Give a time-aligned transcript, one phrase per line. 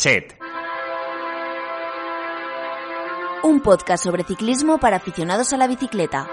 [0.00, 0.34] Cassette.
[3.42, 6.26] Un podcast sobre ciclismo para aficionados a la bicicleta.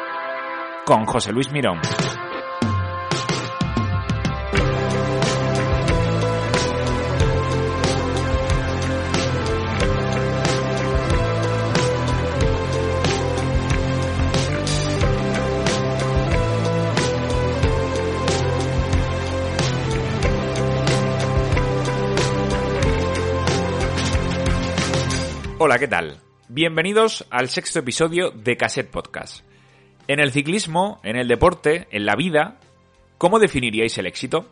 [0.85, 1.81] Con José Luis Mirón.
[25.59, 26.19] Hola, ¿qué tal?
[26.49, 29.43] Bienvenidos al sexto episodio de Cassette Podcast.
[30.07, 32.59] En el ciclismo, en el deporte, en la vida,
[33.17, 34.51] ¿cómo definiríais el éxito?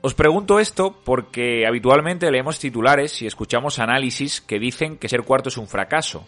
[0.00, 5.48] Os pregunto esto porque habitualmente leemos titulares y escuchamos análisis que dicen que ser cuarto
[5.48, 6.26] es un fracaso,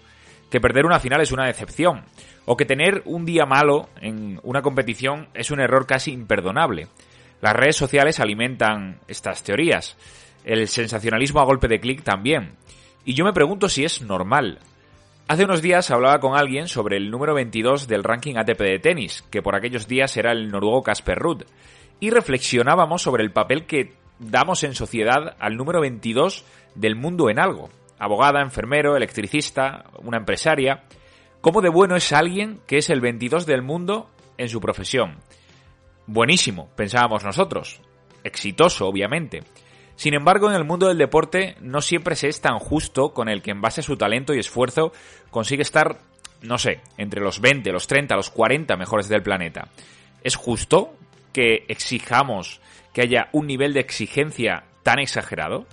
[0.48, 2.04] que perder una final es una decepción,
[2.44, 6.86] o que tener un día malo en una competición es un error casi imperdonable.
[7.40, 9.96] Las redes sociales alimentan estas teorías,
[10.44, 12.52] el sensacionalismo a golpe de clic también.
[13.04, 14.60] Y yo me pregunto si es normal.
[15.28, 19.22] Hace unos días hablaba con alguien sobre el número 22 del ranking ATP de tenis,
[19.30, 21.44] que por aquellos días era el noruego Casper Ruud,
[22.00, 26.44] y reflexionábamos sobre el papel que damos en sociedad al número 22
[26.74, 27.70] del mundo en algo.
[27.98, 30.84] Abogada, enfermero, electricista, una empresaria.
[31.40, 35.18] ¿Cómo de bueno es alguien que es el 22 del mundo en su profesión?
[36.06, 37.80] Buenísimo, pensábamos nosotros.
[38.24, 39.42] Exitoso, obviamente.
[39.96, 43.42] Sin embargo, en el mundo del deporte no siempre se es tan justo con el
[43.42, 44.92] que en base a su talento y esfuerzo
[45.30, 45.98] consigue estar,
[46.42, 49.68] no sé, entre los 20, los 30, los 40 mejores del planeta.
[50.22, 50.94] ¿Es justo
[51.32, 52.60] que exijamos
[52.92, 55.66] que haya un nivel de exigencia tan exagerado?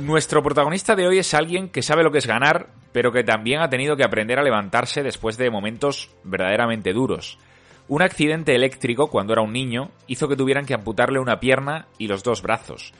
[0.00, 3.60] Nuestro protagonista de hoy es alguien que sabe lo que es ganar, pero que también
[3.60, 7.40] ha tenido que aprender a levantarse después de momentos verdaderamente duros.
[7.88, 12.06] Un accidente eléctrico cuando era un niño hizo que tuvieran que amputarle una pierna y
[12.06, 12.94] los dos brazos.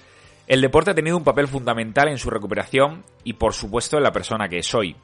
[0.49, 4.11] El deporte ha tenido un papel fundamental en su recuperación y por supuesto en la
[4.11, 4.97] persona que es hoy.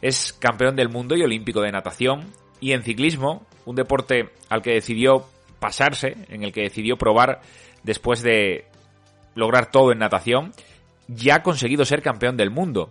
[0.00, 2.24] Es campeón del mundo y olímpico de natación
[2.60, 5.26] y en ciclismo, un deporte al que decidió
[5.58, 7.42] pasarse, en el que decidió probar
[7.82, 8.64] después de
[9.34, 10.54] lograr todo en natación,
[11.08, 12.90] ya ha conseguido ser campeón del mundo.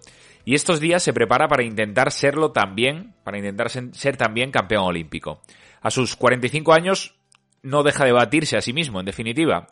[0.50, 5.44] Y estos días se prepara para intentar serlo también, para intentar ser también campeón olímpico.
[5.80, 7.20] A sus 45 años
[7.62, 9.68] no deja de batirse a sí mismo, en definitiva.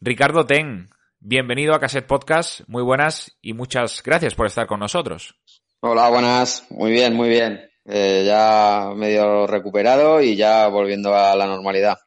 [0.00, 0.88] Ricardo Ten,
[1.20, 5.34] bienvenido a Cassette Podcast, muy buenas y muchas gracias por estar con nosotros.
[5.80, 7.60] Hola, buenas, muy bien, muy bien.
[7.84, 11.98] Eh, ya medio recuperado y ya volviendo a la normalidad.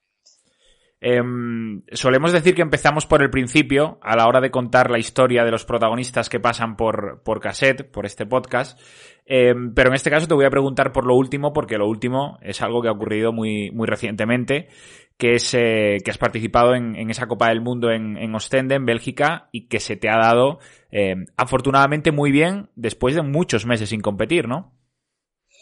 [1.00, 5.44] Em, solemos decir que empezamos por el principio a la hora de contar la historia
[5.44, 8.80] de los protagonistas que pasan por, por cassette, por este podcast.
[9.26, 12.40] Em, pero en este caso te voy a preguntar por lo último, porque lo último
[12.42, 14.70] es algo que ha ocurrido muy, muy recientemente,
[15.18, 18.86] que es eh, que has participado en, esa Copa del Mundo en, en, Ostende, en
[18.86, 20.60] Bélgica, y que se te ha dado
[20.90, 24.74] em, afortunadamente muy bien después de muchos meses sin competir, ¿no?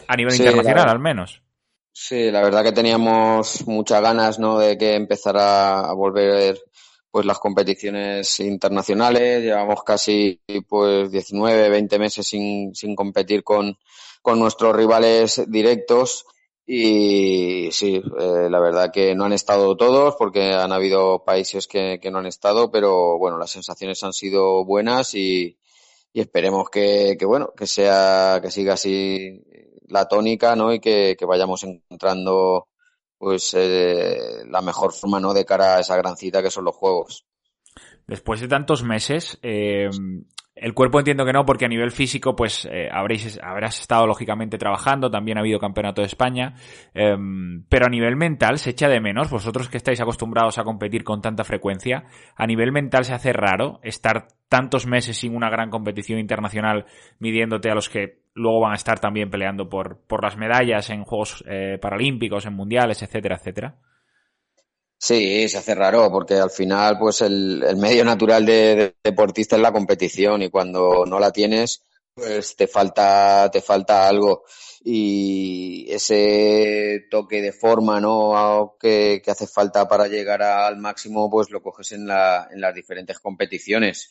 [0.08, 1.45] A nivel internacional, al menos.
[1.98, 4.60] Sí, la verdad que teníamos muchas ganas, ¿no?
[4.60, 6.60] De que empezara a volver
[7.10, 9.42] pues las competiciones internacionales.
[9.44, 13.78] Llevamos casi pues 19, 20 meses sin, sin competir con,
[14.22, 16.26] con nuestros rivales directos.
[16.66, 22.00] Y sí, eh, la verdad que no han estado todos porque han habido países que,
[22.02, 25.58] que no han estado, pero bueno, las sensaciones han sido buenas y,
[26.12, 29.42] y esperemos que, que bueno, que sea, que siga así
[29.88, 30.74] la tónica, ¿no?
[30.74, 32.68] Y que, vayamos encontrando
[33.18, 35.34] pues eh, la mejor forma, ¿no?
[35.34, 37.26] De cara a esa gran cita que son los juegos.
[38.08, 39.90] Después de tantos meses, eh,
[40.56, 44.58] el cuerpo entiendo que no, porque a nivel físico, pues eh, habréis, habrás estado lógicamente
[44.58, 46.56] trabajando, también ha habido campeonato de España,
[46.94, 51.04] em, pero a nivel mental se echa de menos, vosotros que estáis acostumbrados a competir
[51.04, 52.06] con tanta frecuencia,
[52.38, 56.86] a nivel mental se hace raro estar tantos meses sin una gran competición internacional
[57.20, 61.04] midiéndote a los que luego van a estar también peleando por, por las medallas en
[61.04, 63.76] Juegos eh, Paralímpicos, en Mundiales, etcétera, etcétera.
[64.98, 69.72] Sí, se hace raro porque al final pues el, medio natural de, deportista es la
[69.72, 71.84] competición y cuando no la tienes
[72.14, 74.44] pues te falta te falta algo.
[74.88, 81.50] Y ese toque de forma no que, que hace falta para llegar al máximo pues
[81.50, 84.10] lo coges en, la, en las diferentes competiciones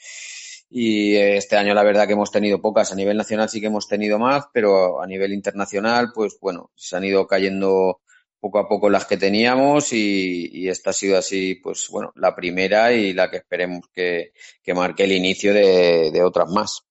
[0.76, 3.86] y este año la verdad que hemos tenido pocas a nivel nacional sí que hemos
[3.86, 8.00] tenido más pero a nivel internacional pues bueno se han ido cayendo
[8.40, 12.92] poco a poco las que teníamos y, esta ha sido así, pues bueno, la primera
[12.92, 14.32] y la que esperemos que,
[14.74, 16.82] marque el inicio de, otras más.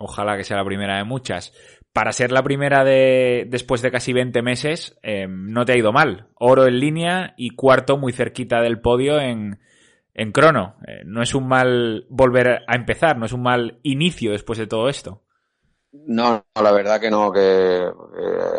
[0.00, 1.52] Ojalá que sea la primera de muchas.
[1.92, 5.92] Para ser la primera de después de casi 20 meses, em, no te ha ido
[5.92, 6.30] mal.
[6.34, 9.60] Oro en línea y cuarto muy cerquita del podio en,
[10.18, 10.76] en crono.
[10.86, 14.66] Eh, no es un mal volver a empezar, no es un mal inicio después de
[14.66, 15.22] todo esto.
[15.92, 17.88] No, la verdad que no, que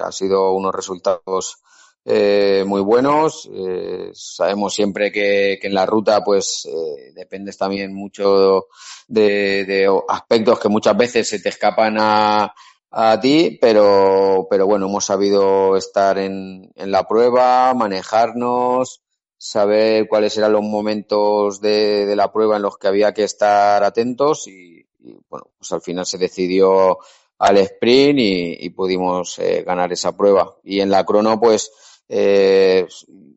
[0.01, 1.61] ha sido unos resultados
[2.05, 3.47] eh, muy buenos.
[3.53, 8.67] Eh, sabemos siempre que, en la ruta, pues, eh, dependes también mucho
[9.07, 12.53] de, aspectos que muchas veces se te escapan a,
[12.91, 19.03] a ti, pero, pero bueno, hemos sabido estar en, en la prueba, manejarnos,
[19.39, 23.83] saber cuáles eran los momentos de, de, la prueba en los que había que estar
[23.83, 24.85] atentos y,
[25.29, 26.99] bueno, pues al final se decidió
[27.39, 30.57] al sprint y, pudimos ganar esa prueba.
[30.63, 31.71] Y en la crono, pues,
[32.09, 32.85] eh,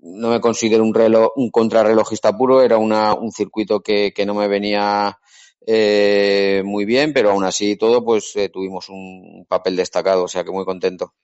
[0.02, 4.34] no me considero un reloj, un contrarrelojista puro, era una, un circuito que, que no
[4.34, 5.18] me venía
[5.66, 10.42] eh, muy bien, pero aún así todo, pues eh, tuvimos un papel destacado, o sea
[10.42, 11.14] que muy contento.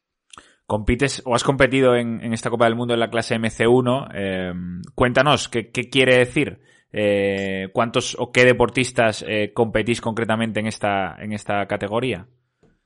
[0.69, 4.11] Compites o has competido en, esta Copa del Mundo en la clase MC1.
[4.15, 4.53] Eh,
[4.95, 6.61] cuéntanos, ¿qué, ¿qué, quiere decir?
[6.93, 12.29] Eh, ¿Cuántos o qué deportistas eh, competís concretamente en esta, en esta categoría?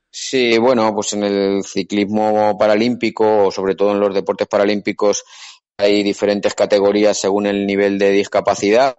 [0.09, 5.25] Sí, bueno, pues en el ciclismo paralímpico, o sobre todo en los deportes paralímpicos,
[5.75, 8.95] hay diferentes categorías según el nivel de discapacidad.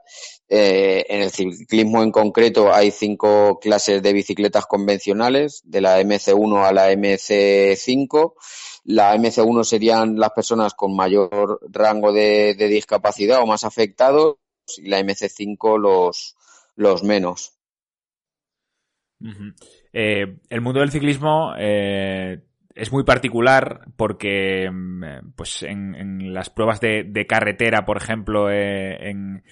[0.46, 6.72] En el ciclismo en concreto hay cinco clases de bicicletas convencionales, de la MC1 a
[6.74, 8.34] la MC5.
[8.84, 14.36] La MC1 serían las personas con mayor rango de, discapacidad o más afectados
[14.76, 16.36] y la MC5 los,
[16.76, 17.58] los menos.
[19.92, 22.42] Eh, el mundo del ciclismo eh,
[22.74, 29.44] es muy particular porque mm, pues en, las pruebas de, carretera, por ejemplo, eh, en,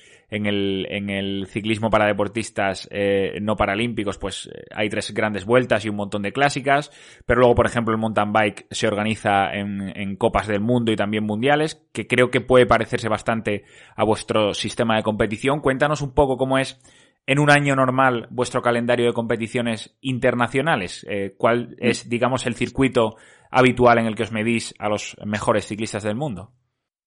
[0.46, 2.88] el, ciclismo para deportistas
[3.40, 6.90] no paralímpicos, pues hay tres grandes vueltas y un montón de clásicas,
[7.26, 10.96] pero luego, por ejemplo, el mountain bike se organiza en, en copas del mundo y
[10.96, 13.64] también mundiales, que creo que puede parecerse bastante
[13.94, 15.60] a vuestro sistema de competición.
[15.60, 16.80] Cuéntanos un poco cómo es
[17.26, 21.06] en un año normal vuestro calendario de competiciones internacionales?
[21.08, 23.16] Eh, ¿Cuál es, digamos, el circuito
[23.50, 26.52] habitual en el que os medís a los mejores ciclistas del mundo?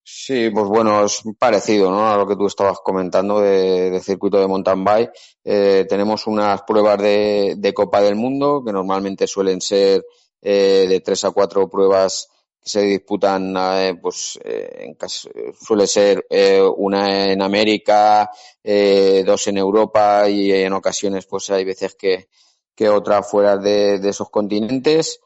[0.07, 2.07] Sí, pues bueno, es parecido ¿no?
[2.07, 5.11] a lo que tú estabas comentando de, circuito de mountain bike.
[5.43, 10.05] Eh, tenemos unas pruebas de, de, Copa del Mundo que normalmente suelen ser
[10.41, 12.29] eh, de tres a cuatro pruebas
[12.65, 15.29] se disputan, eh, pues eh, en caso,
[15.59, 18.29] suele ser eh, una en América,
[18.63, 22.27] dos en Europa y en ocasiones pues hay veces que,
[22.73, 25.19] que otra fuera de, de esos continentes.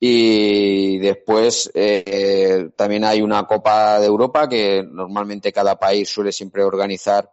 [0.00, 1.70] Y después
[2.76, 7.30] también hay una Copa de Europa que normalmente cada país suele siempre organizar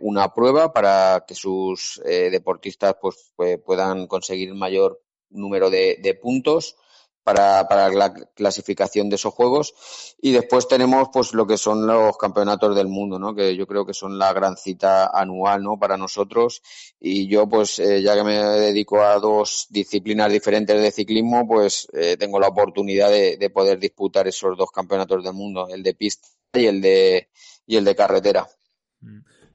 [0.00, 3.32] una prueba para que sus deportistas pues,
[3.64, 5.00] puedan conseguir mayor
[5.30, 6.76] número de puntos
[7.24, 10.14] para, para la clasificación de esos juegos.
[10.20, 13.34] Y después tenemos pues lo que son los campeonatos del mundo, ¿no?
[13.34, 15.78] Que yo creo que son la gran cita anual, ¿no?
[15.78, 16.62] Para nosotros.
[17.00, 21.88] Y yo pues eh, ya que me dedico a dos disciplinas diferentes de ciclismo, pues
[21.92, 25.94] eh, tengo la oportunidad de, de poder disputar esos dos campeonatos del mundo, el de
[25.94, 27.28] pista y el de,
[27.66, 28.46] y el de carretera.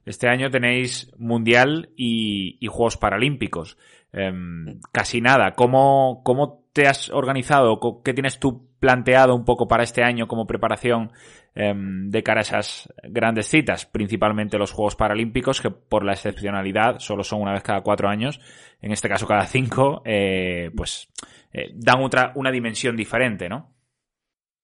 [0.04, 3.76] Este año tenéis Mundial y, y Juegos Paralímpicos.
[4.12, 5.52] Em, casi nada.
[5.52, 7.78] ¿Cómo, ¿Cómo te has organizado?
[8.04, 11.12] ¿Qué tienes tú planteado un poco para este año como preparación
[11.54, 13.86] em, de cara a esas grandes citas?
[13.86, 18.40] Principalmente los Juegos Paralímpicos, que por la excepcionalidad solo son una vez cada cuatro años,
[18.82, 21.08] en este caso cada cinco, eh, pues
[21.52, 23.79] eh, dan otra, una dimensión diferente, ¿no?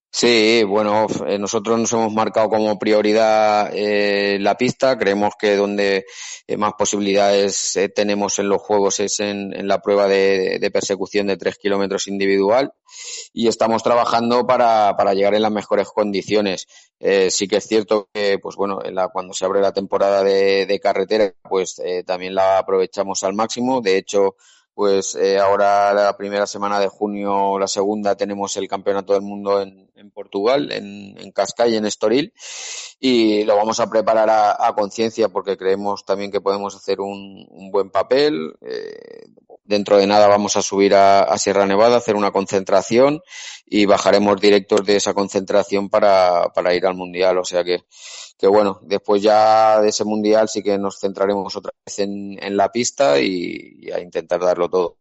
[0.09, 4.97] Sí, bueno, eh, nosotros nos hemos marcado como prioridad eh, la pista.
[4.97, 6.05] Creemos que donde
[6.47, 11.57] eh, más posibilidades tenemos en los juegos es en, la prueba de, persecución de tres
[11.57, 12.71] kilómetros individual
[13.33, 16.67] y estamos trabajando para, para llegar en las mejores condiciones.
[17.29, 20.79] sí que es cierto que, pues bueno, la, cuando se abre la temporada de, de
[20.79, 23.81] carretera, pues también la aprovechamos al máximo.
[23.81, 24.35] De hecho,
[24.77, 29.59] pues eh, ahora la primera semana de junio, la segunda, tenemos el Campeonato del Mundo
[29.59, 32.33] en, en Portugal, en, en Cascais, en Estoril,
[32.99, 37.71] y lo vamos a preparar a, conciencia porque creemos también que podemos hacer un, un
[37.71, 38.53] buen papel.
[38.61, 39.25] Eh,
[39.63, 43.21] dentro de nada vamos a subir a, Sierra Nevada, a hacer una concentración
[43.65, 47.37] y bajaremos directos de esa concentración para, para ir al Mundial.
[47.37, 47.83] O sea que,
[48.37, 52.57] que bueno, después ya de ese Mundial sí que nos centraremos otra vez en, en
[52.57, 54.97] la pista y a intentar darlo todo.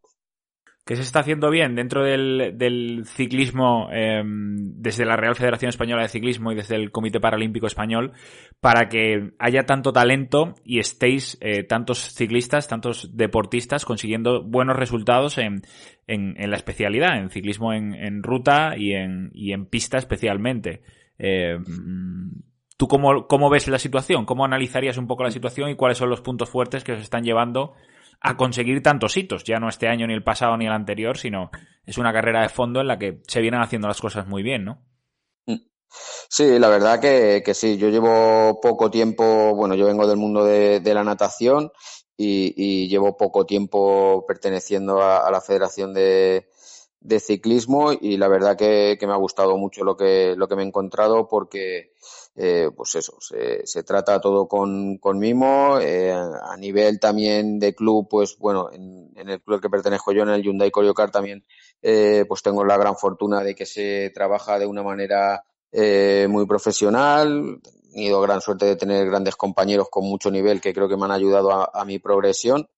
[0.86, 6.02] ¿Qué se está haciendo bien dentro del, del ciclismo eh, desde la Real Federación Española
[6.02, 8.12] de Ciclismo y desde el Comité Paralímpico Español
[8.60, 15.38] para que haya tanto talento y estéis eh, tantos ciclistas, tantos deportistas consiguiendo buenos resultados
[15.38, 15.62] en,
[16.06, 20.82] en, en la especialidad, en ciclismo en, en ruta y en, y en pista especialmente?
[21.18, 21.58] Eh,
[22.76, 24.24] ¿Tú cómo, cómo ves la situación?
[24.24, 27.24] ¿Cómo analizarías un poco la situación y cuáles son los puntos fuertes que os están
[27.24, 27.74] llevando
[28.20, 31.50] a conseguir tantos hitos, ya no este año ni el pasado ni el anterior, sino
[31.84, 34.64] es una carrera de fondo en la que se vienen haciendo las cosas muy bien,
[34.64, 34.82] ¿no?
[36.28, 40.44] Sí, la verdad que, que sí, yo llevo poco tiempo, bueno, yo vengo del mundo
[40.44, 41.70] de, de la natación
[42.16, 46.48] y, y, llevo poco tiempo perteneciendo a, a la Federación de,
[47.00, 50.56] de, Ciclismo y la verdad que, que, me ha gustado mucho lo que, lo que
[50.56, 51.92] me he encontrado porque
[52.38, 55.78] eh, pues eso, se, se, trata todo con, con mimo.
[55.80, 60.12] Eh, a nivel también de club, pues bueno, en, en, el club al que pertenezco
[60.12, 61.46] yo, en el Hyundai Coyocar, también
[61.80, 66.46] eh, pues tengo la gran fortuna de que se trabaja de una manera eh, muy
[66.46, 67.58] profesional.
[67.64, 71.06] He tenido gran suerte de tener grandes compañeros con mucho nivel que creo que me
[71.06, 72.68] han ayudado a, a mi progresión.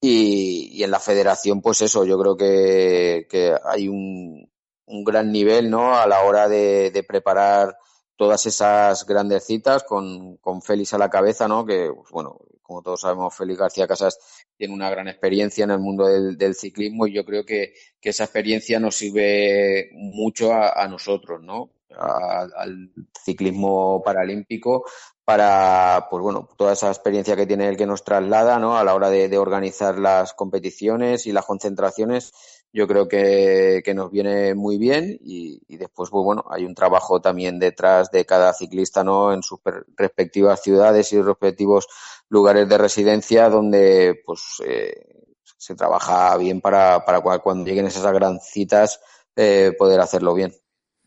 [0.00, 4.50] Y, y, en la federación, pues eso, yo creo que, que hay un,
[4.86, 5.94] un gran nivel, ¿no?
[5.94, 7.76] A la hora de, de preparar
[8.20, 11.64] todas esas grandes citas con, con Félix a la cabeza, ¿no?
[11.64, 14.18] Que, pues, bueno, como todos sabemos, Félix García Casas
[14.58, 18.24] tiene una gran experiencia en el mundo del, ciclismo y yo creo que, que, esa
[18.24, 21.70] experiencia nos sirve mucho a, nosotros, ¿no?
[21.96, 22.90] Al
[23.24, 24.84] ciclismo paralímpico
[25.24, 28.76] para, pues bueno, toda esa experiencia que tiene él que nos traslada, ¿no?
[28.76, 32.32] A la hora de organizar las competiciones y las concentraciones
[32.72, 36.74] yo creo que, que nos viene muy bien y, y, después, pues bueno, hay un
[36.74, 39.32] trabajo también detrás de cada ciclista, ¿no?
[39.32, 39.58] En sus
[39.96, 41.86] respectivas ciudades y respectivos
[42.28, 44.94] lugares de residencia donde, pues, eh,
[45.42, 49.00] se trabaja bien para, para cuando lleguen esas gran citas
[49.36, 50.52] eh, poder hacerlo bien.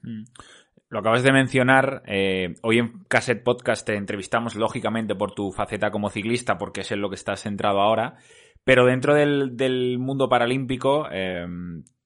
[0.02, 0.24] Mm.
[0.90, 5.90] Lo acabas de mencionar, eh, hoy en Cassette Podcast te entrevistamos lógicamente por tu faceta
[5.90, 8.18] como ciclista, porque es en lo que estás centrado ahora,
[8.64, 11.46] pero dentro del, del mundo paralímpico, eh,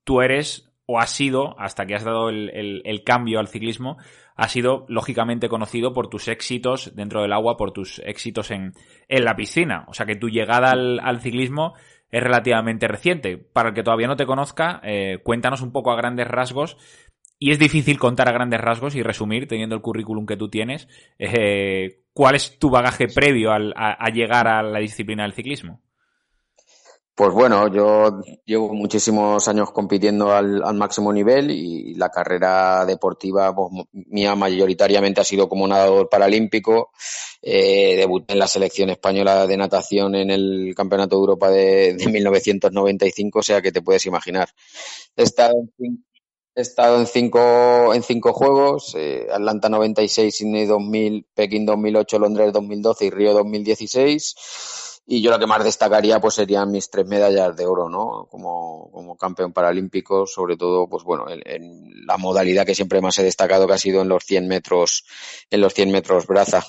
[0.04, 3.98] tú eres o has sido, hasta que has dado el, el, el, cambio al ciclismo,
[4.36, 8.72] has sido lógicamente conocido por tus éxitos dentro del agua, por tus éxitos en,
[9.10, 9.84] en la piscina.
[9.90, 11.74] O sea que tu llegada al, al ciclismo
[12.10, 13.38] es relativamente reciente.
[13.38, 16.78] Para el que todavía no te conozca, eh, cuéntanos un poco a grandes rasgos.
[17.38, 20.88] Y es difícil contar a grandes rasgos y resumir, teniendo el currículum que tú tienes,
[21.20, 25.82] eh, cuál es tu bagaje previo al, a, a llegar a la disciplina del ciclismo.
[27.18, 33.56] Pues bueno, yo llevo muchísimos años compitiendo al, al máximo nivel y la carrera deportiva
[33.56, 36.92] pues, mía mayoritariamente ha sido como nadador paralímpico.
[37.42, 42.08] Eh, debuté en la selección española de natación en el Campeonato de Europa de, de
[42.08, 44.50] 1995, o sea que te puedes imaginar.
[45.16, 46.06] He estado en,
[46.54, 52.54] he estado en cinco, en cinco juegos, eh, Atlanta 96, Sydney 2000, Pekín 2008, Londres
[52.54, 54.36] 2012 y Río 2016
[55.10, 58.28] y yo lo que más destacaría pues serían mis tres medallas de oro, ¿no?
[58.30, 63.18] Como, como campeón paralímpico, sobre todo, pues bueno, en, en, la modalidad que siempre más
[63.18, 65.06] he destacado que ha sido en los 100 metros,
[65.50, 66.66] en los 100 metros braza.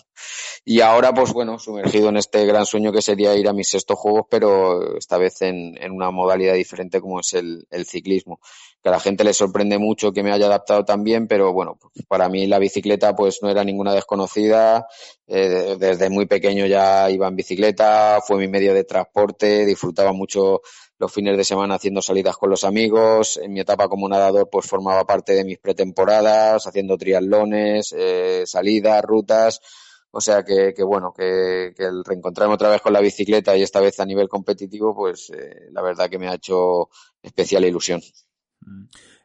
[0.65, 3.99] Y ahora, pues bueno, sumergido en este gran sueño que sería ir a mis sextos
[3.99, 8.39] juegos, pero esta vez en, en una modalidad diferente como es el, el ciclismo
[8.83, 12.29] que a la gente le sorprende mucho que me haya adaptado también, pero bueno, para
[12.29, 14.87] mí la bicicleta pues no era ninguna desconocida,
[15.27, 20.61] eh, desde muy pequeño ya iba en bicicleta, fue mi medio de transporte, disfrutaba mucho
[20.99, 24.67] los fines de semana haciendo salidas con los amigos, en mi etapa como nadador pues
[24.67, 29.63] formaba parte de mis pretemporadas, haciendo triatlones, eh, salidas, rutas,
[30.11, 33.99] o sea que, bueno, que, el reencontrarme otra vez con la bicicleta y esta vez
[33.99, 36.91] a nivel competitivo, pues eh, la verdad que me ha hecho
[37.23, 38.03] especial ilusión.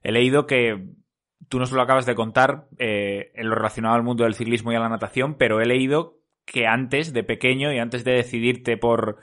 [0.02, 0.82] He leído que
[1.50, 4.76] tú nos lo acabas de contar eh, en lo relacionado al mundo del ciclismo y
[4.76, 9.18] a la natación, pero he leído que antes de pequeño y antes de decidirte por,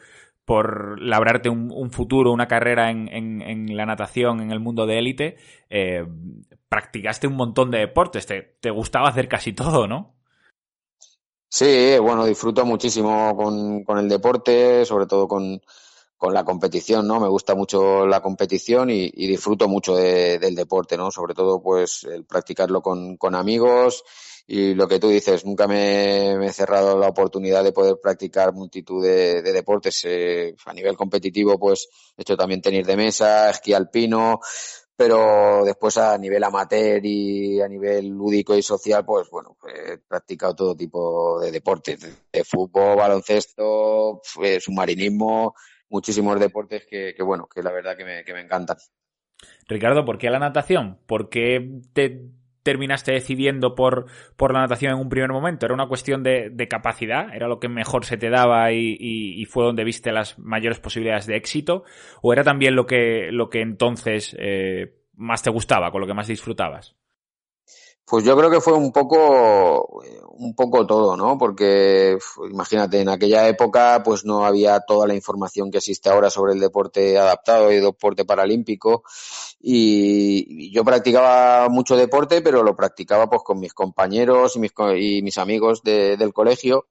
[0.44, 5.36] por labrarte un, futuro, una carrera en, en, la natación, en el mundo de élite,
[5.68, 6.04] eh,
[6.68, 10.14] practicaste un montón de deportes, te, te, gustaba hacer casi todo, ¿no?
[11.48, 15.60] Sí, bueno, disfruto muchísimo con, con el deporte, sobre todo con,
[16.16, 17.18] con la competición, ¿no?
[17.18, 21.10] Me gusta mucho la competición y, disfruto mucho del deporte, ¿no?
[21.10, 24.04] Sobre todo, pues, el practicarlo con, con amigos
[24.46, 29.04] y lo que tú dices, nunca me, he cerrado la oportunidad de poder practicar multitud
[29.04, 30.02] de, deportes.
[30.04, 34.40] Eh, a nivel competitivo, pues, he hecho también tenis de mesa, esquí alpino,
[34.96, 40.54] pero después a nivel amateur y a nivel lúdico y social, pues bueno, he practicado
[40.54, 44.20] todo tipo de deportes, de fútbol, baloncesto,
[44.60, 45.54] submarinismo,
[45.88, 48.76] muchísimos deportes que, bueno, que la verdad que me, que me encantan.
[49.66, 50.98] Ricardo, ¿por qué la natación?
[51.06, 52.28] ¿Por qué te
[52.62, 55.66] terminaste decidiendo por, por la natación en un primer momento?
[55.66, 57.34] ¿Era una cuestión de, capacidad?
[57.34, 61.36] ¿Era lo que mejor se te daba y, fue donde viste las mayores posibilidades de
[61.36, 61.84] éxito?
[62.22, 66.14] ¿O era también lo que, lo que entonces eh, más te gustaba, con lo que
[66.14, 66.99] más disfrutabas?
[68.10, 70.02] Pues yo creo que fue un poco,
[70.32, 71.38] un poco todo, ¿no?
[71.38, 72.18] Porque
[72.50, 76.58] imagínate, en aquella época pues no había toda la información que existe ahora sobre el
[76.58, 79.04] deporte adaptado y deporte paralímpico
[79.60, 85.22] y yo practicaba mucho deporte, pero lo practicaba pues con mis compañeros y mis, y
[85.22, 86.86] mis amigos del colegio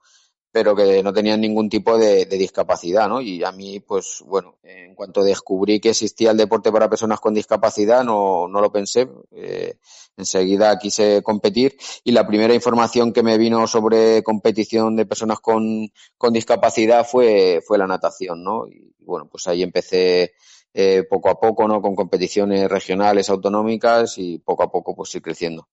[0.52, 3.22] pero que no tenían ningún tipo de, discapacidad, ¿no?
[3.22, 7.34] Y a mí, pues bueno, en cuanto descubrí que existía el deporte para personas con
[7.34, 9.08] discapacidad, no, no lo pensé.
[9.32, 9.76] Eh,
[10.18, 15.92] enseguida quise competir y la primera información que me vino sobre competición de personas con,
[16.18, 18.68] con discapacidad fue, fue la natación, ¿no?
[18.68, 20.34] Y bueno, pues ahí empecé
[20.74, 21.82] eh, poco a poco, ¿no?
[21.82, 25.68] Con competiciones regionales, autonómicas y poco a poco pues ir creciendo.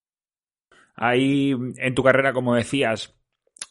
[0.94, 3.14] Ahí en tu carrera, como decías,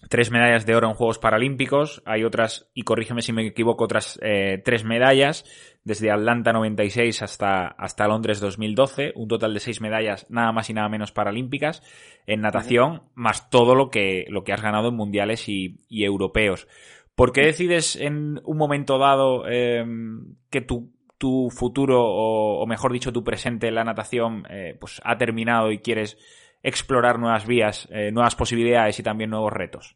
[0.09, 2.01] tres medallas de oro en Juegos Paralímpicos.
[2.05, 5.45] Hay otras, y corrígeme si me equivoco, otras eh, tres medallas
[5.83, 9.13] desde Atlanta 96 hasta, hasta Londres 2012.
[9.15, 11.81] Un total de seis medallas, nada más y nada menos paralímpicas
[12.27, 16.67] en natación, más todo lo que, lo que has ganado en mundiales y, europeos.
[17.15, 23.13] ¿Por qué decides en un momento dado em, que tu, tu futuro, o, mejor dicho,
[23.13, 26.17] tu presente en la natación, eh, pues ha terminado y quieres
[26.65, 29.95] explorar nuevas vías, eh, nuevas posibilidades y también nuevos retos?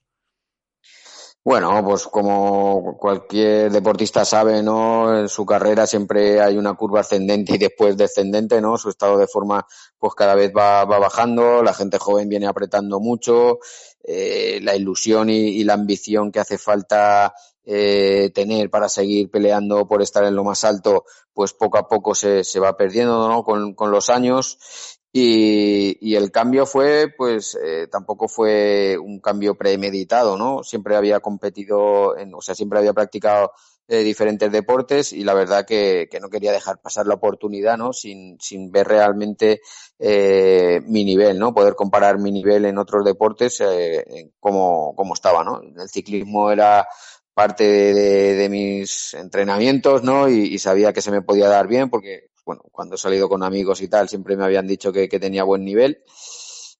[1.43, 5.17] Bueno, pues como cualquier deportista sabe, ¿no?
[5.17, 8.77] En su carrera siempre hay una curva ascendente y después descendente, ¿no?
[8.77, 9.65] Su estado de forma
[9.97, 13.59] pues cada vez va, bajando, la gente joven viene apretando mucho,
[14.03, 20.01] eh, la ilusión y, la ambición que hace falta eh, tener para seguir peleando por
[20.01, 23.43] estar en lo más alto, pues poco a poco se, se va perdiendo, ¿no?
[23.43, 30.37] Con, con los años y, el cambio fue, pues, eh, tampoco fue un cambio premeditado,
[30.37, 30.63] ¿no?
[30.63, 33.51] Siempre había competido, en, o sea, siempre había practicado
[33.91, 37.91] eh, diferentes deportes y la verdad que, no quería dejar pasar la oportunidad, ¿no?
[37.91, 39.61] Sin, sin ver realmente
[39.97, 41.55] eh, mi nivel, ¿no?
[41.55, 45.59] Poder comparar mi nivel en otros deportes eh, como, como estaba, ¿no?
[45.61, 46.87] El ciclismo era
[47.33, 50.29] parte de, mis entrenamientos, ¿no?
[50.29, 53.79] Y, sabía que se me podía dar bien porque bueno, cuando he salido con amigos
[53.79, 56.03] y tal, siempre me habían dicho que, tenía buen nivel.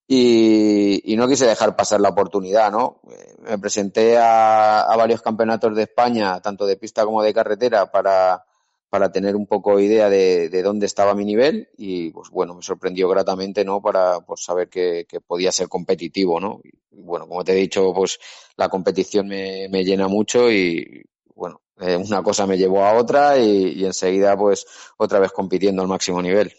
[0.07, 3.01] Y, no quise dejar pasar la oportunidad, ¿no?
[3.11, 8.43] Eh, me presenté a, varios campeonatos de España, tanto de pista como de carretera, para,
[8.89, 13.07] para tener un poco idea de, dónde estaba mi nivel y, pues bueno, me sorprendió
[13.07, 13.79] gratamente, ¿no?
[13.79, 16.61] Para pues, saber que, podía ser competitivo, ¿no?
[16.63, 16.71] Y,
[17.03, 18.17] bueno, como te he dicho, pues
[18.57, 21.03] la competición me, me llena mucho y,
[21.39, 25.87] bueno, eh, una cosa me llevó a otra y, enseguida pues otra vez compitiendo al
[25.87, 26.51] máximo nivel.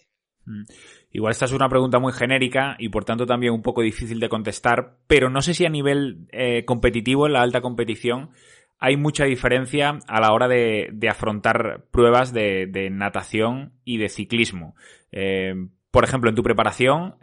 [0.46, 0.62] Mm.
[1.12, 4.28] Igual esta es una pregunta muy genérica y por tanto también un poco difícil de
[4.28, 8.30] contestar, pero no sé si a nivel eh, competitivo, en la alta competición,
[8.78, 14.76] hay mucha diferencia a la hora de, afrontar pruebas de, natación y de ciclismo.
[15.10, 15.52] Eh,
[15.90, 17.16] por ejemplo, en tu preparación,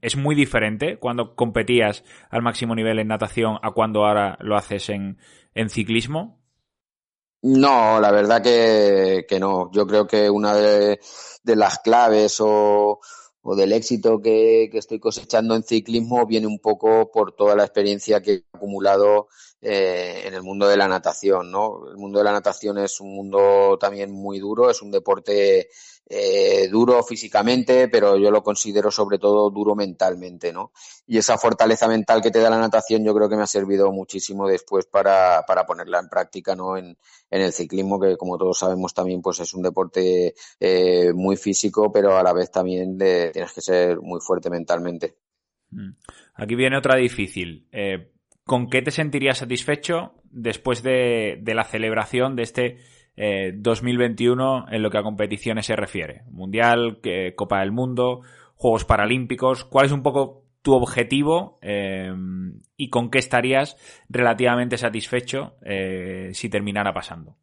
[0.00, 4.88] ¿es muy diferente cuando competías al máximo nivel en natación a cuando ahora lo haces
[4.88, 5.18] en
[5.68, 6.40] ciclismo?
[7.48, 9.70] No, la verdad que, que no.
[9.70, 10.98] Yo creo que una de,
[11.44, 12.98] las claves o,
[13.42, 17.62] o del éxito que, que, estoy cosechando en ciclismo viene un poco por toda la
[17.62, 19.28] experiencia que he acumulado
[19.60, 21.88] eh, en el mundo de la natación, ¿no?
[21.88, 25.68] El mundo de la natación es un mundo también muy duro, es un deporte
[26.08, 30.70] eh, duro físicamente, pero yo lo considero sobre todo duro mentalmente, ¿no?
[31.06, 33.90] Y esa fortaleza mental que te da la natación yo creo que me ha servido
[33.90, 36.76] muchísimo después para, para ponerla en práctica, ¿no?
[36.76, 36.96] En,
[37.30, 41.90] en el ciclismo, que como todos sabemos también pues es un deporte eh, muy físico,
[41.92, 45.16] pero a la vez también de, tienes que ser muy fuerte mentalmente.
[45.70, 45.90] Mm.
[46.34, 47.66] Aquí viene otra difícil.
[47.72, 48.12] Eh,
[48.44, 52.78] ¿Con qué te sentirías satisfecho después de, de la celebración de este
[53.16, 56.24] 2021 eh, en lo que a competiciones se refiere.
[56.30, 57.00] Mundial,
[57.34, 58.20] Copa del Mundo,
[58.56, 59.64] Juegos Paralímpicos.
[59.64, 62.12] ¿Cuál es un poco tu objetivo eh,
[62.76, 63.76] y con qué estarías
[64.08, 67.36] relativamente satisfecho eh, si terminara pasando?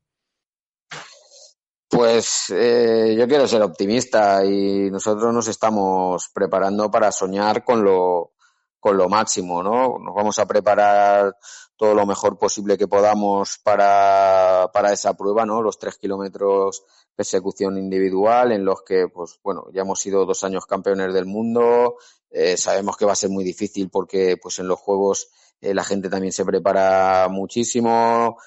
[1.90, 8.34] Pues yo quiero ser optimista y nosotros nos estamos preparando para soñar con lo,
[8.80, 9.98] con lo máximo, ¿no?
[9.98, 11.38] Nos vamos a preparar
[11.76, 15.62] todo lo mejor posible que podamos para, para esa prueba, ¿no?
[15.62, 16.84] Los tres kilómetros
[17.16, 21.98] persecución individual en los que, pues bueno, ya hemos sido dos años campeones del mundo,
[22.32, 25.30] eh, sabemos que va a ser muy difícil porque pues en los juegos
[25.62, 28.38] eh, la gente también se prepara muchísimo,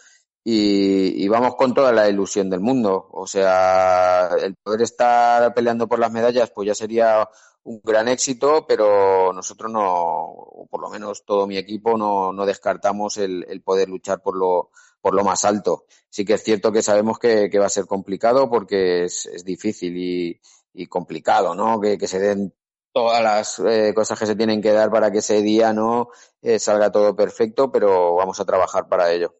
[0.48, 3.08] y, vamos con toda la ilusión del mundo.
[3.10, 7.28] O sea, el poder estar peleando por las medallas, pues ya sería
[7.66, 12.46] un gran éxito, pero nosotros no, o por lo menos todo mi equipo, no, no
[12.46, 15.84] descartamos el, el, poder luchar por lo, por lo más alto.
[16.08, 19.44] Sí que es cierto que sabemos que, que va a ser complicado porque es, es
[19.44, 20.40] difícil y,
[20.74, 21.80] y, complicado, ¿no?
[21.80, 22.54] Que, que se den
[22.92, 26.10] todas las eh, cosas que se tienen que dar para que ese día no
[26.42, 29.34] eh, salga todo perfecto, pero vamos a trabajar para ello.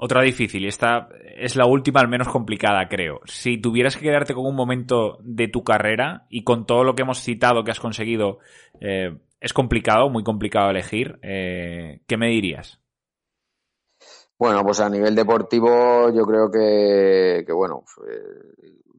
[0.00, 3.20] Otra difícil, esta es la última, al menos complicada, creo.
[3.24, 7.02] Si tuvieras que quedarte con un momento de tu carrera y con todo lo que
[7.02, 8.38] hemos citado que has conseguido,
[8.80, 12.78] eh, es complicado, muy complicado elegir, eh, ¿qué me dirías?
[14.38, 17.82] Bueno, pues a nivel deportivo yo creo que, bueno,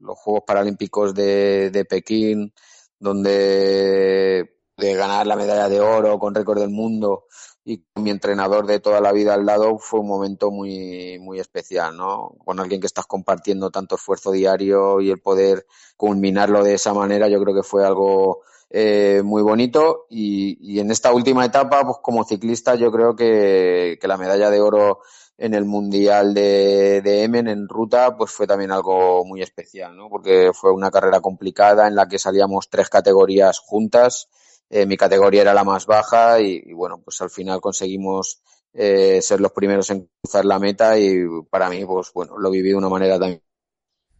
[0.02, 2.52] los Juegos Paralímpicos de, de Pekín,
[2.98, 7.24] donde de ganar la medalla de oro con récord del mundo,
[7.70, 11.38] y con mi entrenador de toda la vida al lado fue un momento muy, muy
[11.38, 12.34] especial, ¿no?
[12.44, 17.28] Con alguien que estás compartiendo tanto esfuerzo diario y el poder culminarlo de esa manera,
[17.28, 21.98] yo creo que fue algo eh, muy bonito y, y, en esta última etapa, pues
[22.02, 25.00] como ciclista, yo creo que, que la medalla de oro
[25.38, 30.08] en el Mundial de, de Emen en ruta, pues fue también algo muy especial, ¿no?
[30.10, 34.28] Porque fue una carrera complicada en la que salíamos tres categorías juntas
[34.70, 38.40] eh, mi categoría era la más baja y, bueno, pues al final conseguimos
[38.72, 42.70] eh, ser los primeros en cruzar la meta y para mí, pues bueno, lo viví
[42.70, 43.42] de una manera también.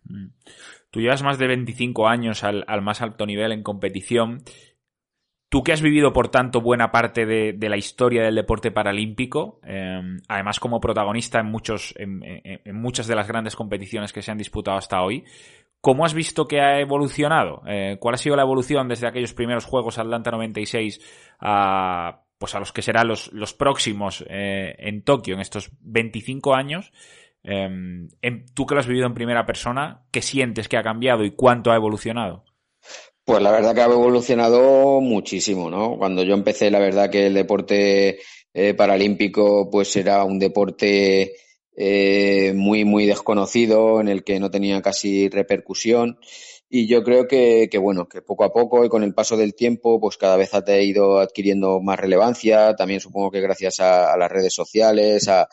[0.05, 0.27] Mm.
[0.91, 4.43] Tú llevas más de 25 años al, al más alto nivel en competición.
[5.51, 10.01] Tú que has vivido, por tanto, buena parte de, la historia del deporte paralímpico, eh,
[10.29, 12.23] además como protagonista en, muchos, en,
[12.73, 15.25] muchas de las grandes competiciones que se han disputado hasta hoy,
[15.81, 17.63] ¿Cómo has visto que ha evolucionado?
[17.67, 21.01] Eh, ¿Cuál ha sido la evolución desde aquellos primeros Juegos Atlanta 96
[21.41, 26.55] a, pues a los que serán los, los próximos eh, en Tokio en estos 25
[26.55, 26.93] años?
[27.43, 27.69] Eh,
[28.55, 31.71] tú que lo has vivido en primera persona, ¿qué sientes que ha cambiado y cuánto
[31.71, 32.45] ha evolucionado?
[33.25, 35.97] Pues la verdad que ha evolucionado muchísimo, ¿no?
[35.97, 38.19] Cuando yo empecé, la verdad que el deporte
[38.53, 41.35] eh, paralímpico pues era un deporte
[41.83, 46.19] eh, muy, muy desconocido, en el que no tenía casi repercusión.
[46.69, 49.99] Y yo creo que, bueno, que poco a poco y con el paso del tiempo,
[49.99, 52.77] pues cada vez ha ido adquiriendo más relevancia.
[52.77, 55.49] También supongo que gracias a, las redes sociales, a,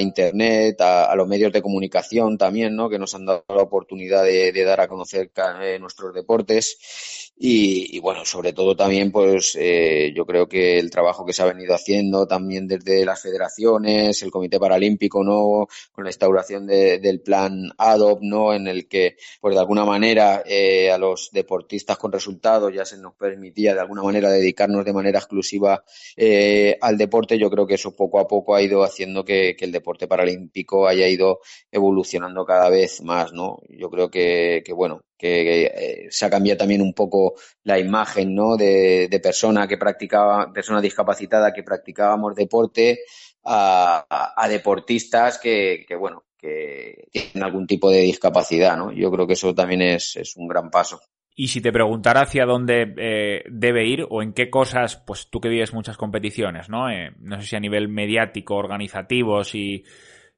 [0.00, 2.88] Internet, a, los medios de comunicación también, ¿no?
[2.88, 7.31] Que nos han dado la oportunidad de, de dar a conocer eh, nuestros deportes.
[7.44, 11.42] Y, y, bueno, sobre todo también, pues eh, yo creo que el trabajo que se
[11.42, 15.66] ha venido haciendo también desde las federaciones, el Comité Paralímpico, ¿no?
[15.90, 18.54] Con la instauración de, del plan ADOP, ¿no?
[18.54, 22.96] En el que, pues de alguna manera, eh, a los deportistas con resultados ya se
[22.96, 25.82] nos permitía de alguna manera dedicarnos de manera exclusiva
[26.16, 27.38] eh, al deporte.
[27.38, 30.86] Yo creo que eso poco a poco ha ido haciendo que, que, el deporte paralímpico
[30.86, 31.40] haya ido
[31.72, 33.58] evolucionando cada vez más, ¿no?
[33.68, 38.34] Yo creo que, que bueno, que eh, se ha cambiado también un poco la imagen
[38.34, 38.56] ¿no?
[38.56, 42.98] de, de persona que practicaba, persona discapacitada que practicábamos deporte
[43.44, 48.90] a, deportistas que, que, bueno, que tienen algún tipo de discapacidad, ¿no?
[48.92, 51.00] Yo creo que eso también es, es un gran paso.
[51.34, 55.40] Y si te preguntara hacia dónde eh, debe ir o en qué cosas, pues tú
[55.40, 56.90] que vives muchas competiciones, ¿no?
[56.90, 59.84] Eh, no sé si a nivel mediático, organizativo, si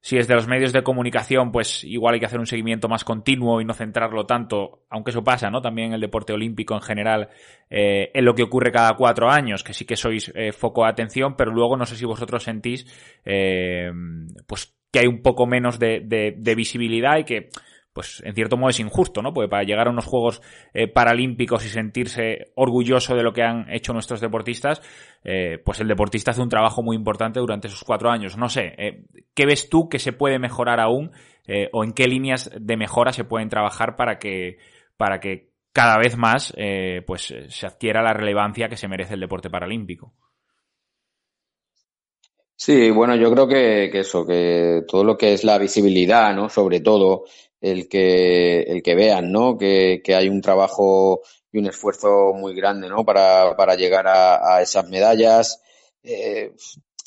[0.05, 3.05] si es de los medios de comunicación, pues igual hay que hacer un seguimiento más
[3.05, 5.62] continuo y no centrarlo tanto, aunque eso pasa, ¿no?
[5.62, 7.31] También el deporte olímpico en general,
[7.71, 10.90] eh, en lo que ocurre cada cuatro años, que sí que sois eh, foco de
[10.90, 12.85] atención, pero luego no sé si vosotros sentís,
[13.25, 13.90] eh,
[14.47, 17.49] pues que hay un poco menos de, de, de visibilidad y que
[17.94, 19.33] pues en cierto modo es injusto, ¿no?
[19.33, 20.42] Porque para llegar a unos Juegos
[20.74, 24.83] eh, Paralímpicos y sentirse orgulloso de lo que han hecho nuestros deportistas,
[25.22, 28.37] eh, pues el deportista hace un trabajo muy importante durante esos cuatro años.
[28.37, 31.12] No sé, eh, ¿qué ves tú que se puede mejorar aún
[31.72, 34.57] o en qué líneas de mejora se pueden trabajar para que,
[34.96, 36.54] para que cada vez más
[37.07, 40.14] pues se adquiera la relevancia que se merece el deporte paralímpico?
[42.57, 46.48] Sí, bueno, yo creo que, que, eso, que todo lo que es la visibilidad, ¿no?
[46.48, 47.24] Sobre todo,
[47.64, 49.57] el que, el que vean, ¿no?
[49.57, 53.05] Que, que hay un trabajo y un esfuerzo muy grande, ¿no?
[53.05, 55.62] Para, para llegar a, a esas medallas.
[56.03, 56.53] Eh,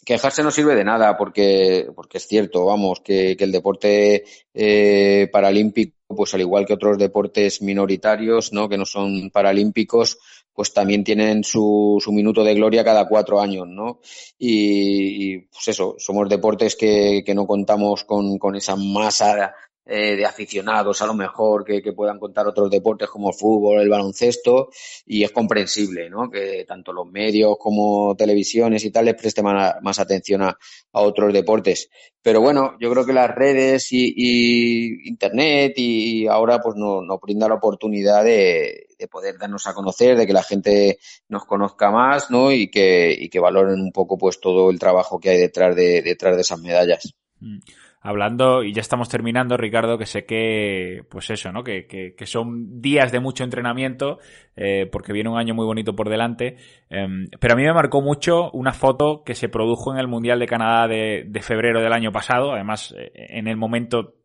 [0.04, 5.30] quejarse no sirve de nada porque, porque es cierto, vamos, que, que el deporte eh,
[5.32, 8.70] paralímpico pues al igual que otros deportes minoritarios, ¿no?
[8.70, 10.17] Que no son paralímpicos,
[10.54, 14.00] pues también tienen su, su minuto de gloria cada cuatro años, ¿no?
[14.39, 19.54] Y, y pues eso, somos deportes que, que no contamos con, con esa masa
[19.89, 23.88] eh, de aficionados a lo mejor que, puedan contar otros deportes como el fútbol, el
[23.88, 24.67] baloncesto
[25.06, 26.30] y es comprensible, ¿no?
[26.30, 31.32] Que tanto los medios como televisiones y tal les presten más, atención a, a, otros
[31.32, 31.89] deportes.
[32.21, 37.17] Pero bueno, yo creo que las redes y, y internet y ahora pues nos no
[37.19, 41.91] brinda la oportunidad de, de, poder darnos a conocer, de que la gente nos conozca
[41.91, 42.52] más, ¿no?
[42.52, 46.02] Y que, y que valoren un poco pues todo el trabajo que hay detrás de,
[46.02, 47.13] detrás de esas medallas.
[47.39, 47.60] Mm
[48.02, 51.64] hablando, y ya estamos terminando, Ricardo, que sé que, pues eso, ¿no?
[51.64, 54.20] Que, que, son días de mucho entrenamiento,
[54.56, 56.58] eh, porque viene un año muy bonito por delante.
[56.90, 57.08] Eh,
[57.40, 60.48] pero a mí me marcó mucho una foto que se produjo en el Mundial de
[60.48, 64.16] Canadá de, de febrero del año pasado, además eh, en el momento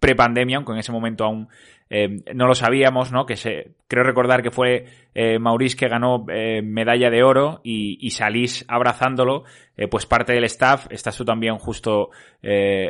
[0.00, 1.48] prepandemia, aunque en ese momento aún
[1.88, 3.26] eh, no lo sabíamos, ¿no?
[3.26, 8.10] Que se, creo recordar que fue eh, Maurice que ganó eh, medalla de oro y,
[8.10, 9.44] salís abrazándolo,
[9.90, 12.08] pues parte del staff, estás tú también justo,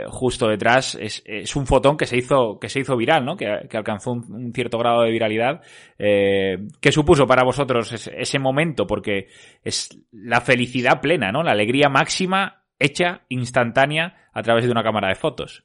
[0.06, 3.36] justo detrás, es, es, un fotón que se hizo, que se hizo viral, ¿no?
[3.36, 5.62] Que, alcanzó un, cierto grado de viralidad.
[5.98, 8.86] ¿Qué supuso para vosotros ese, ese momento?
[8.86, 9.26] Porque
[9.64, 11.42] es la felicidad plena, ¿no?
[11.42, 15.64] La alegría máxima hecha instantánea a través de una cámara de fotos.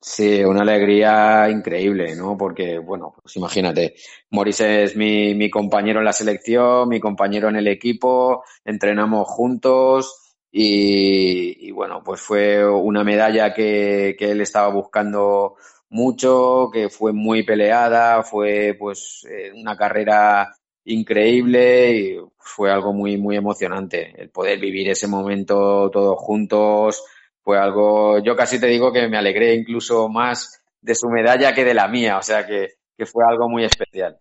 [0.00, 2.36] Sí, una alegría increíble, ¿no?
[2.36, 3.96] Porque, bueno, pues imagínate,
[4.30, 11.66] Maurice es mi, compañero en la selección, mi compañero en el equipo, entrenamos juntos y,
[11.68, 15.56] y bueno, pues fue una medalla que, que él estaba buscando
[15.90, 23.16] mucho, que fue muy peleada, fue pues eh, una carrera increíble y fue algo muy,
[23.18, 27.02] muy emocionante el poder vivir ese momento todos juntos,
[27.48, 31.64] fue algo, yo casi te digo que me alegré incluso más de su medalla que
[31.64, 34.18] de la mía, o sea que, que fue algo muy especial.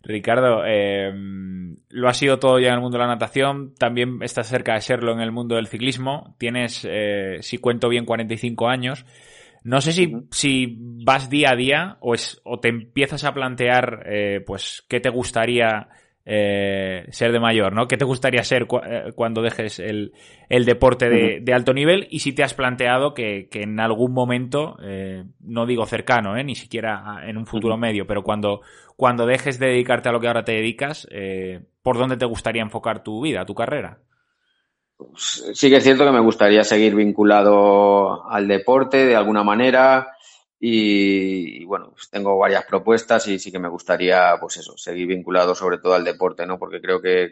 [0.00, 1.12] Ricardo, eh,
[1.90, 4.80] lo ha sido todo ya en el mundo de la natación, también estás cerca de
[4.80, 9.04] serlo en el mundo del ciclismo, tienes, eh, si cuento bien, 45 años.
[9.62, 14.04] No sé si, si vas día a día o, es, o te empiezas a plantear,
[14.06, 15.88] eh, pues, qué te gustaría
[16.28, 17.86] eh, ser de mayor, ¿no?
[17.86, 20.12] ¿Qué te gustaría ser cu eh, cuando dejes el,
[20.48, 22.08] el deporte de, de, alto nivel?
[22.10, 26.42] Y si te has planteado que, que en algún momento, eh, no digo cercano, ¿eh?
[26.42, 28.62] ni siquiera en un futuro medio, pero cuando,
[28.96, 31.06] cuando dejes de dedicarte a lo que ahora te dedicas,
[31.82, 34.00] ¿por dónde te gustaría enfocar tu vida, tu carrera?
[34.96, 40.15] Pues, sí que es cierto que me gustaría seguir vinculado al deporte de alguna manera,
[40.58, 45.54] y, bueno, pues tengo varias propuestas y sí que me gustaría, pues eso, seguir vinculado
[45.54, 46.58] sobre todo al deporte, ¿no?
[46.58, 47.24] Porque creo que,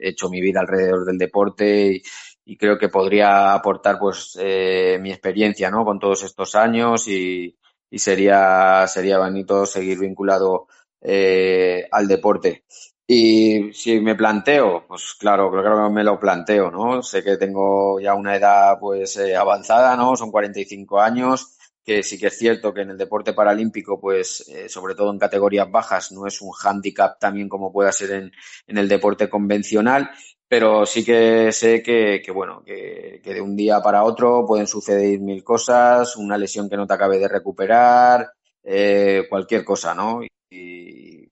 [0.00, 2.02] he hecho mi vida alrededor del deporte
[2.44, 5.84] y, creo que podría aportar, pues, eh, mi experiencia, ¿no?
[5.84, 7.56] Con todos estos años y,
[7.88, 10.66] y sería, sería bonito seguir vinculado
[11.00, 12.64] eh, al deporte.
[13.06, 17.02] Y si me planteo, pues claro, creo que me lo planteo, ¿no?
[17.02, 20.16] Sé que tengo ya una edad, pues, eh, avanzada, ¿no?
[20.16, 24.68] Son 45 años que sí que es cierto que en el deporte paralímpico, pues eh,
[24.68, 28.32] sobre todo en categorías bajas, no es un hándicap también como pueda ser en,
[28.66, 30.10] en el deporte convencional,
[30.50, 35.20] pero sí que sé que, que bueno, que, de un día para otro pueden suceder
[35.20, 38.32] mil cosas, una lesión que no te acabe de recuperar,
[38.64, 40.20] eh, cualquier cosa, ¿no?
[40.50, 41.28] Y,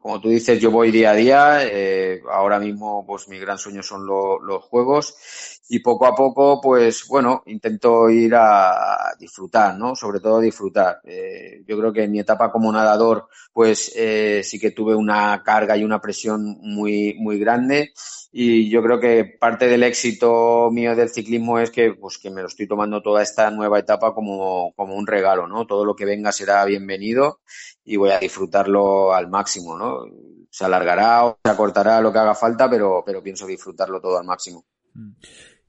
[0.00, 3.82] como tú dices, yo voy día a día, eh, ahora mismo pues mi gran sueño
[3.82, 9.96] son lo, los juegos y poco a poco pues bueno, intento ir a disfrutar, ¿no?
[9.96, 11.00] Sobre todo disfrutar.
[11.04, 15.42] Eh, yo creo que en mi etapa como nadador pues eh, sí que tuve una
[15.42, 17.92] carga y una presión muy, muy grande
[18.30, 22.42] y yo creo que parte del éxito mío del ciclismo es que pues que me
[22.42, 25.66] lo estoy tomando toda esta nueva etapa como, como un regalo, ¿no?
[25.66, 27.40] Todo lo que venga será bienvenido
[27.84, 30.04] y voy a disfrutarlo al máximo, ¿no?
[30.50, 34.24] Se alargará o se acortará lo que haga falta, pero, pero pienso disfrutarlo todo al
[34.24, 34.64] máximo.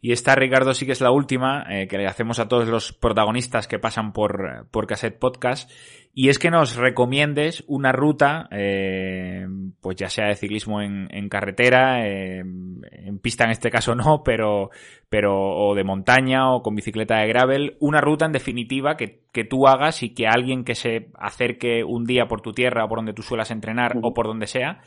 [0.08, 2.94] Y esta, Ricardo, sí que es la última eh, que le hacemos a todos los
[2.94, 5.70] protagonistas que pasan por, por Cassette Podcast.
[6.14, 9.46] Y es que nos recomiendes una ruta, eh,
[9.82, 14.24] pues ya sea de ciclismo en, en carretera, eh, en pista en este caso no,
[14.24, 14.70] pero,
[15.10, 19.44] pero, o de montaña o con bicicleta de gravel, una ruta en definitiva que, que
[19.44, 23.00] tú hagas y que alguien que se acerque un día por tu tierra o por
[23.00, 24.10] donde tú suelas entrenar uh -huh.
[24.10, 24.80] o por donde sea,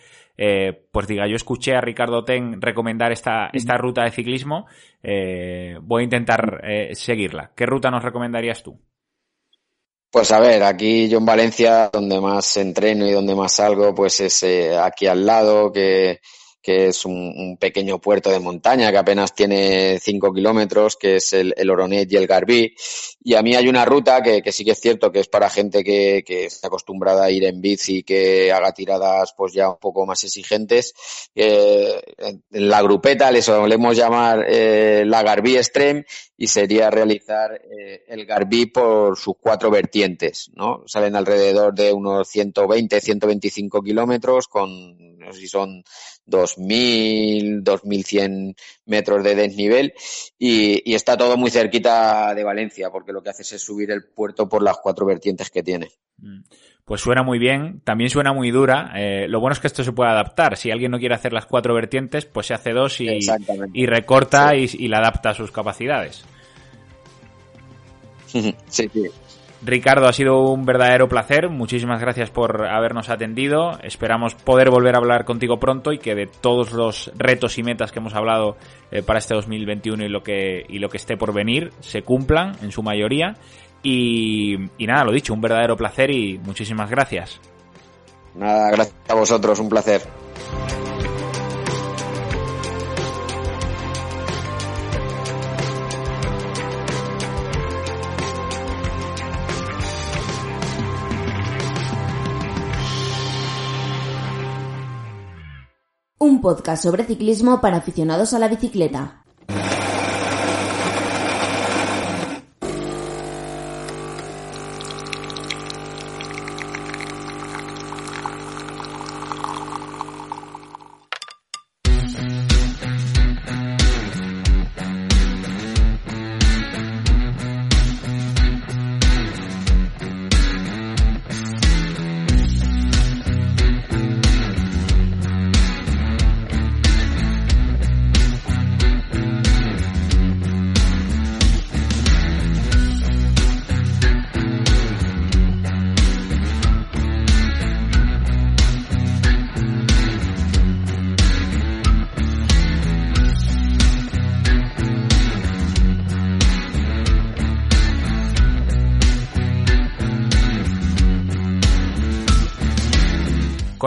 [0.43, 4.65] eh, pues diga, yo escuché a Ricardo Ten recomendar esta, esta ruta de ciclismo,
[5.03, 7.53] eh, voy a intentar eh, seguirla.
[7.55, 8.81] ¿Qué ruta nos recomendarías tú?
[10.11, 14.19] Pues a ver, aquí yo en Valencia, donde más entreno y donde más salgo, pues
[14.21, 16.21] es eh, aquí al lado, que,
[16.63, 21.55] que es un, pequeño puerto de montaña que apenas tiene 5 kilómetros, que es el,
[21.57, 22.75] el, Oronet y el Garbí.
[23.23, 25.51] Y a mí hay una ruta que, que sí que es cierto que es para
[25.51, 29.79] gente que, que, está acostumbrada a ir en bici, que haga tiradas pues ya un
[29.79, 30.95] poco más exigentes.
[31.35, 36.05] Eh, en la grupeta le solemos llamar eh, la Garbí Extreme
[36.37, 40.83] y sería realizar eh, el Garbí por sus cuatro vertientes, ¿no?
[40.87, 45.85] Salen alrededor de unos 120, 125 kilómetros con, no sé si son
[46.31, 49.93] 2.000, 2.100 metros de desnivel
[50.39, 54.49] y, está todo muy cerquita de Valencia porque lo que hace es subir el puerto
[54.49, 55.89] por las cuatro vertientes que tiene.
[56.19, 56.41] Mm.
[56.85, 58.93] Pues suena muy bien, también suena muy dura.
[58.97, 60.57] Eh, lo bueno es que esto se puede adaptar.
[60.57, 63.19] Si alguien no quiere hacer las cuatro vertientes, pues se hace dos y,
[63.73, 66.25] y recorta y, y la adapta a sus capacidades.
[68.27, 69.11] sí, sí.
[69.63, 71.51] Ricardo, ha sido un verdadero placer.
[71.51, 73.79] Muchísimas gracias por habernos atendido.
[73.83, 77.93] Esperamos poder volver a hablar contigo pronto y que de todos los retos y metas
[77.93, 78.57] que hemos hablado
[78.91, 82.57] eh, para este 2021 y lo que y lo que esté por venir se cumplan
[82.63, 83.37] en su mayoría.
[83.83, 87.41] Y, y nada, lo dicho, un verdadero placer y muchísimas gracias.
[88.35, 90.03] Nada, gracias a vosotros, un placer.
[106.31, 109.25] Un podcast sobre ciclismo para aficionados a la bicicleta.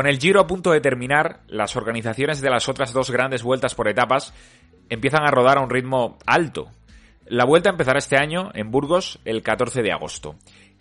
[0.04, 3.74] Con el Giro a punto de terminar, las organizaciones de las otras dos grandes vueltas
[3.74, 4.34] por etapas
[4.90, 6.68] empiezan a rodar a un ritmo alto.
[7.26, 10.36] La vuelta empezará este año en Burgos el 14 de agosto.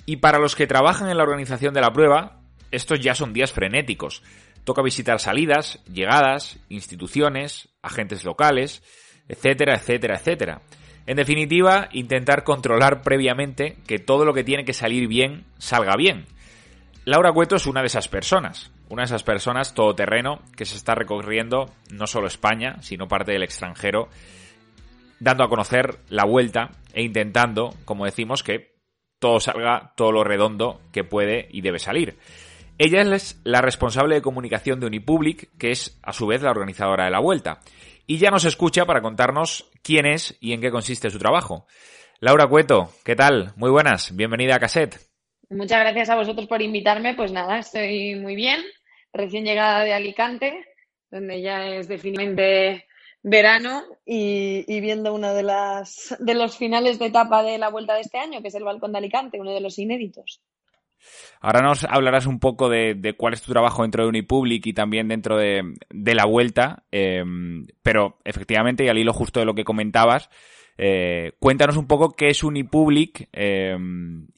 [0.07, 2.41] Y para los que trabajan en la organización de la prueba,
[2.73, 4.25] estos ya son días frenéticos.
[4.65, 8.83] Toca visitar salidas, llegadas, instituciones, agentes locales,
[9.29, 10.63] etcétera, etcétera, etcétera.
[11.07, 16.27] En definitiva, intentar controlar previamente que todo lo que tiene que salir bien salga bien.
[17.05, 20.94] Laura Cueto es una de esas personas, una de esas personas todoterreno que se está
[20.94, 24.11] recorriendo no solo España, sino parte del extranjero,
[25.18, 28.74] dando a conocer la vuelta e intentando, como decimos, que
[29.18, 32.18] todo salga todo lo redondo que puede y debe salir.
[32.76, 37.07] Ella es la responsable de comunicación de Unipublic, que es a su vez la organizadora
[37.07, 37.61] de la vuelta.
[38.07, 41.66] Y ya nos escucha para contarnos quién es y en qué consiste su trabajo.
[42.20, 43.55] Laura Cueto, ¿qué tal?
[43.57, 44.98] Muy buenas, bienvenida a Cassette.
[45.48, 47.14] Muchas gracias a vosotros por invitarme.
[47.14, 48.61] Pues nada, estoy muy bien.
[49.12, 50.66] Recién llegada de Alicante,
[51.11, 52.87] donde ya es definitivamente
[53.22, 58.01] verano y, viendo uno de, las, de los finales de etapa de la vuelta de
[58.01, 60.40] este año, que es el Balcón de Alicante, uno de los inéditos.
[61.40, 65.09] Ahora nos hablarás un poco de, cuál es tu trabajo dentro de Unipublic y también
[65.09, 67.25] dentro de, la vuelta, eh,
[67.83, 70.31] pero efectivamente, y al hilo justo de lo que comentabas,
[70.79, 73.77] eh, cuéntanos un poco qué es Unipublic eh,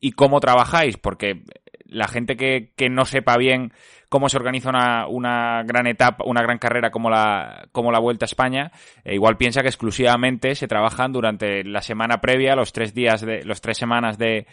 [0.00, 1.44] y cómo trabajáis, porque
[1.84, 3.72] la gente que, no sepa bien
[4.14, 4.70] cómo se organiza
[5.08, 8.70] una, gran etapa, una gran carrera como la, como la Vuelta a España,
[9.02, 13.42] eh, igual piensa que exclusivamente se trabajan durante la semana previa, los tres días de,
[13.42, 14.46] los tres semanas de,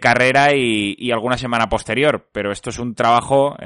[0.00, 3.58] carrera y, alguna semana posterior, pero esto es un trabajo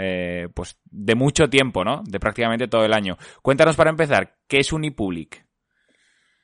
[0.55, 2.03] pues de mucho tiempo, ¿no?
[2.05, 3.17] De prácticamente todo el año.
[3.43, 5.47] Cuéntanos para empezar, ¿qué es Unipublic?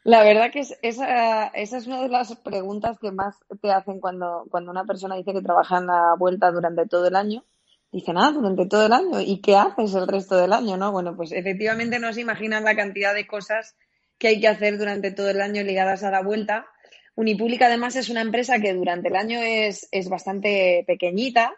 [0.04, 4.44] La verdad que esa, esa es una de las preguntas que más te hacen cuando,
[4.52, 7.44] cuando una persona dice que trabaja en la vuelta durante todo el año.
[7.90, 9.20] Dicen, ah, durante todo el año.
[9.20, 10.76] ¿Y qué haces el resto del año?
[10.76, 10.92] ¿no?
[10.92, 13.76] Bueno, pues efectivamente no se imaginan la cantidad de cosas
[14.18, 16.66] que hay que hacer durante todo el año ligadas a la vuelta.
[17.14, 21.52] Unipublic además es una empresa que durante el año es, es bastante pequeñita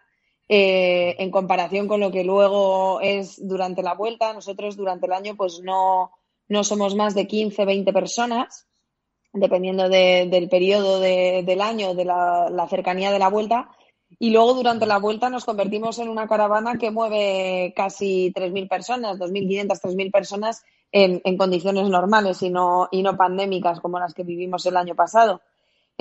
[0.52, 4.32] eh, en comparación con lo que luego es durante la vuelta.
[4.32, 6.10] Nosotros durante el año pues no,
[6.48, 8.66] no somos más de 15, 20 personas,
[9.32, 13.70] dependiendo del periodo del año, de la, cercanía de la vuelta.
[14.18, 19.18] Y luego durante la vuelta nos convertimos en una caravana que mueve casi 3.000 personas,
[19.18, 24.24] 2.500, 3.000 personas en, en, condiciones normales y no, y no pandémicas como las que
[24.24, 25.40] vivimos el año pasado.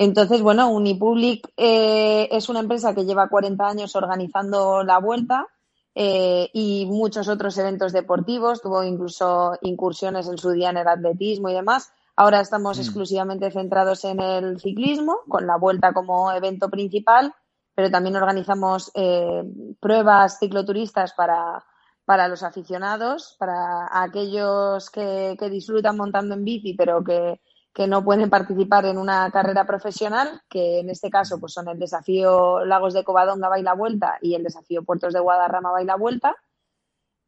[0.02, 5.48] Entonces, bueno, Unipublic eh, es una empresa que lleva 40 años organizando la vuelta
[5.94, 8.62] eh, y muchos otros eventos deportivos.
[8.62, 11.92] Tuvo incluso incursiones en su día en el atletismo y demás.
[12.16, 12.82] Ahora estamos mm.
[12.82, 17.34] exclusivamente centrados en el ciclismo, con la vuelta como evento principal,
[17.80, 19.42] pero también organizamos eh,
[19.80, 21.64] pruebas cicloturistas para,
[22.04, 27.40] para los aficionados, para aquellos que, disfrutan montando en bici, pero que,
[27.74, 31.80] que no pueden participar en una carrera profesional, que en este caso pues son el
[31.80, 36.36] desafío Lagos de Covadonga Baila Vuelta y el desafío Puertos de Guadarrama Baila Vuelta.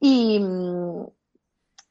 [0.02, 0.42] Y,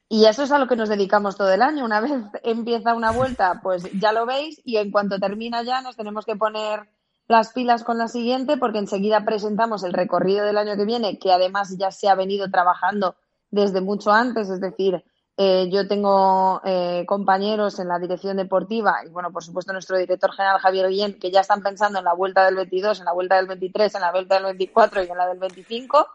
[0.06, 1.86] y eso es a lo que nos dedicamos todo el año.
[1.86, 5.96] Una vez empieza una vuelta, pues ya lo veis, y en cuanto termina ya nos
[5.96, 6.90] tenemos que poner
[7.30, 11.32] las pilas con la siguiente, porque enseguida presentamos el recorrido del año que viene, que
[11.32, 13.14] además ya se ha venido trabajando
[13.50, 15.04] desde mucho antes, es decir,
[15.36, 20.32] eh, yo tengo eh, compañeros en la dirección deportiva y, bueno, por supuesto, nuestro director
[20.32, 23.36] general Javier Guillén, que ya están pensando en la vuelta del 22, en la vuelta
[23.36, 26.06] del 23, en la vuelta del 24 y en la del 25.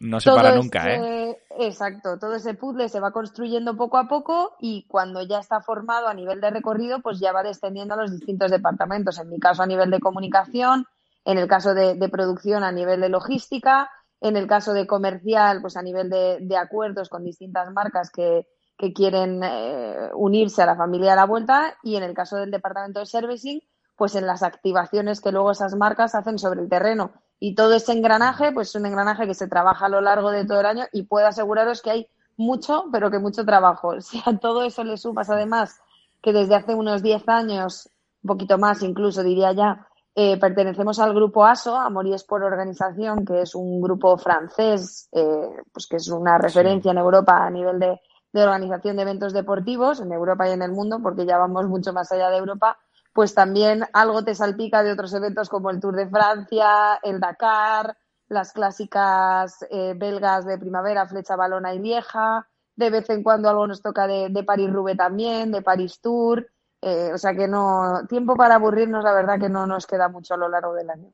[0.00, 1.36] No se para nunca, ¿eh?
[1.58, 6.06] Exacto, todo ese puzzle se va construyendo poco a poco y cuando ya está formado
[6.06, 9.18] a nivel de recorrido, pues ya va descendiendo a los distintos departamentos.
[9.18, 10.86] En mi caso, a nivel de comunicación,
[11.24, 13.90] en el caso de, de producción, a nivel de logística,
[14.20, 18.46] en el caso de comercial, pues a nivel de, de acuerdos con distintas marcas que,
[18.76, 22.52] que quieren eh, unirse a la familia de la vuelta y en el caso del
[22.52, 23.60] departamento de servicing,
[23.96, 27.12] pues en las activaciones que luego esas marcas hacen sobre el terreno.
[27.40, 30.44] Y todo ese engranaje, pues es un engranaje que se trabaja a lo largo de
[30.44, 33.94] todo el año y puedo aseguraros que hay mucho, pero que mucho trabajo.
[34.00, 35.78] Si a todo eso le sumas además
[36.22, 37.90] que desde hace unos 10 años,
[38.22, 43.24] un poquito más incluso diría ya, eh, pertenecemos al grupo ASO, Amor y Sport Organización,
[43.24, 47.78] que es un grupo francés, eh, pues que es una referencia en Europa a nivel
[47.78, 48.00] de,
[48.32, 51.92] de organización de eventos deportivos en Europa y en el mundo, porque ya vamos mucho
[51.92, 52.78] más allá de Europa,
[53.12, 57.96] pues también algo te salpica de otros eventos como el Tour de Francia, el Dakar,
[58.28, 63.66] las clásicas eh, belgas de primavera, Flecha Balona y Vieja, de vez en cuando algo
[63.66, 66.46] nos toca de, de París-Roubaix también, de París-Tour,
[66.80, 70.34] eh, o sea que no, tiempo para aburrirnos, la verdad que no nos queda mucho
[70.34, 71.12] a lo largo del año.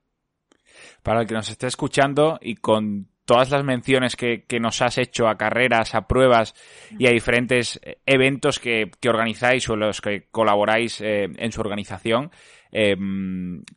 [1.02, 4.98] Para el que nos esté escuchando y con todas las menciones que, que, nos has
[4.98, 6.54] hecho a carreras, a pruebas
[6.98, 11.60] y a diferentes eh, eventos que, que organizáis o los que colaboráis eh, en su
[11.60, 12.30] organización.
[12.76, 12.96] Eh,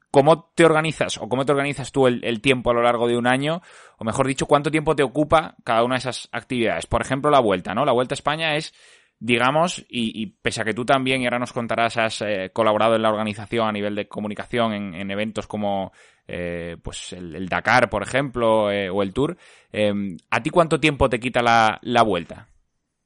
[0.09, 3.27] ¿Cómo te organizas o cómo te organizas tú el, tiempo a lo largo de un
[3.27, 3.61] año?
[3.97, 6.87] O mejor dicho, ¿cuánto tiempo te ocupa cada una de esas actividades?
[6.87, 7.85] Por ejemplo, la vuelta, ¿no?
[7.85, 8.73] La vuelta a España es
[9.20, 12.95] digamos, y, y, pese a que tú también, y ahora nos contarás, has eh, colaborado
[12.95, 15.91] en la organización a nivel de comunicación en, en eventos como
[16.28, 19.38] eh, pues el, el, Dakar, por ejemplo, eh, o el Tour,
[19.72, 22.47] em, ¿a ti cuánto tiempo te quita la, la vuelta?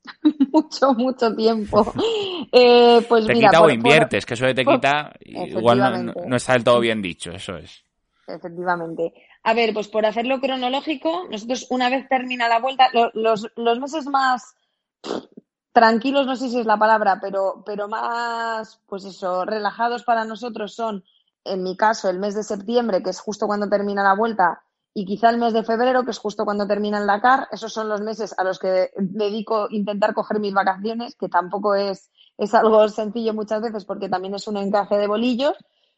[0.51, 1.93] mucho, mucho tiempo.
[1.93, 4.27] Pues te mira, quita por, o inviertes, por...
[4.27, 7.85] que eso de te quita, igual no, no, está del todo bien dicho, eso es.
[8.27, 9.13] Efectivamente.
[9.43, 14.07] A ver, pues por hacerlo cronológico, nosotros una vez termina la vuelta, los, los meses
[14.07, 14.55] más
[15.71, 20.73] tranquilos, no sé si es la palabra, pero, pero más, pues eso, relajados para nosotros
[20.73, 21.03] son,
[21.43, 24.63] en mi caso, el mes de septiembre, que es justo cuando termina la vuelta,
[24.93, 27.47] y quizá el mes de febrero, que es justo cuando termina el Dakar.
[27.51, 32.11] Esos son los meses a los que dedico intentar coger mis vacaciones, que tampoco es,
[32.37, 35.55] es algo sencillo muchas veces porque también es un encaje de bolillos.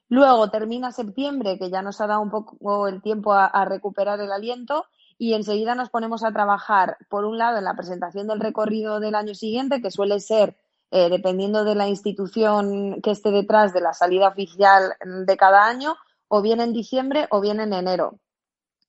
[0.10, 4.20] Luego termina septiembre, que ya nos ha dado un poco el tiempo a, a recuperar
[4.20, 4.86] el aliento
[5.18, 9.16] y enseguida nos ponemos a trabajar, por un lado, en la presentación del recorrido del
[9.16, 10.56] año siguiente, que suele ser,
[10.92, 14.94] eh, dependiendo de la institución que esté detrás de la salida oficial
[15.26, 15.96] de cada año,
[16.28, 18.20] o bien en diciembre o bien en enero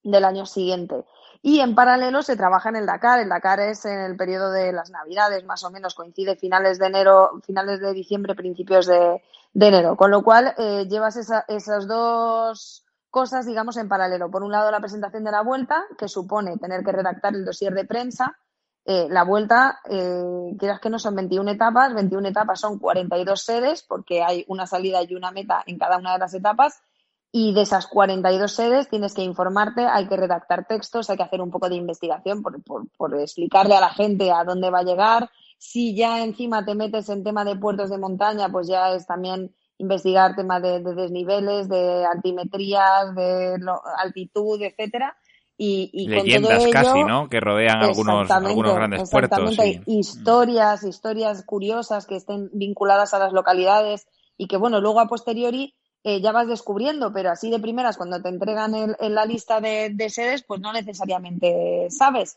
[0.02, 1.04] del año siguiente.
[1.42, 3.20] Y en paralelo se trabaja en el Dakar.
[3.20, 6.86] El Dakar es en el periodo de las Navidades, más o menos, coincide finales de
[6.86, 9.22] enero, finales de diciembre, principios de,
[9.52, 9.96] de enero.
[9.96, 12.83] Con lo cual, eh, llevas esa, esos dos
[13.14, 14.28] cosas, digamos, en paralelo.
[14.28, 17.72] Por un lado, la presentación de la vuelta, que supone tener que redactar el dossier
[17.72, 18.36] de prensa.
[18.84, 23.84] Eh, la vuelta, eh, quieras que no son 21 etapas, 21 etapas son 42 sedes,
[23.84, 26.82] porque hay una salida y una meta en cada una de las etapas.
[27.30, 31.40] Y de esas 42 sedes tienes que informarte, hay que redactar textos, hay que hacer
[31.40, 34.84] un poco de investigación por, por, por explicarle a la gente a dónde va a
[34.84, 35.30] llegar.
[35.56, 39.54] Si ya encima te metes en tema de puertos de montaña, pues ya es también
[39.78, 45.16] investigar temas de, de, desniveles, de altimetrías, de lo, altitud, etcétera.
[45.56, 47.28] Y, y leyendas con todo casi, ello, ¿no?
[47.28, 49.54] Que rodean algunos, algunos grandes puertos.
[49.54, 49.80] Sí.
[49.86, 55.74] Historias, historias curiosas que estén vinculadas a las localidades y que, bueno, luego a posteriori
[56.02, 59.90] eh, ya vas descubriendo, pero así de primeras, cuando te entregan en la lista de,
[59.90, 62.36] de, sedes, pues no necesariamente sabes.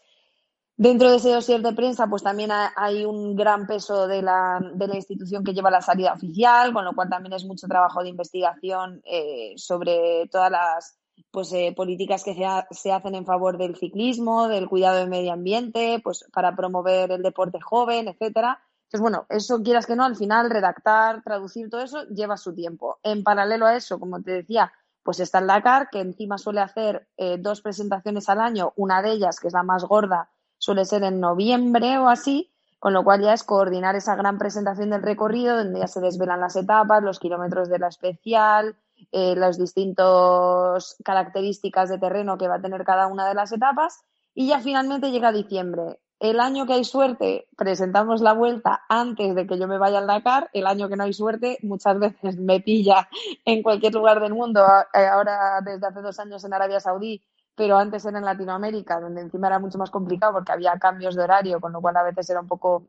[0.79, 4.87] Dentro de ese dossier de prensa, pues también hay un gran peso de la, de
[4.87, 8.09] la institución que lleva la salida oficial, con lo cual también es mucho trabajo de
[8.09, 10.99] investigación eh, sobre todas las
[11.31, 15.33] pues, eh, políticas que se, se, hacen en favor del ciclismo, del cuidado del medio
[15.33, 18.61] ambiente, pues para promover el deporte joven, etcétera.
[18.83, 22.99] Entonces, bueno, eso quieras que no, al final redactar, traducir todo eso lleva su tiempo.
[23.01, 24.71] En paralelo a eso, como te decía,
[25.01, 29.13] pues está el Dakar, que encima suele hacer eh, dos presentaciones al año, una de
[29.13, 30.29] ellas, que es la más gorda,
[30.67, 34.89] suele ser en noviembre o así, con lo cual ya es coordinar esa gran presentación
[34.89, 38.75] del recorrido, donde ya se desvelan las etapas, los kilómetros de la especial,
[39.13, 44.01] eh, las distintas características de terreno que va a tener cada una de las etapas,
[44.35, 45.99] y ya finalmente llega dicciembre.
[46.19, 50.07] El año que hay suerte, presentamos la vuelta antes de que yo me vaya al
[50.07, 50.49] Dakar.
[50.51, 53.07] El año que no hay suerte, muchas veces me pilla
[53.45, 54.65] en cualquier lugar del mundo.
[54.93, 57.21] Eh, ahora, desde hace dos años en Arabia Saudí,
[57.57, 61.23] pero antes era en Latinoamérica, donde encima era mucho más complicado porque había cambios de
[61.23, 62.85] horario, con lo cual a veces era un poco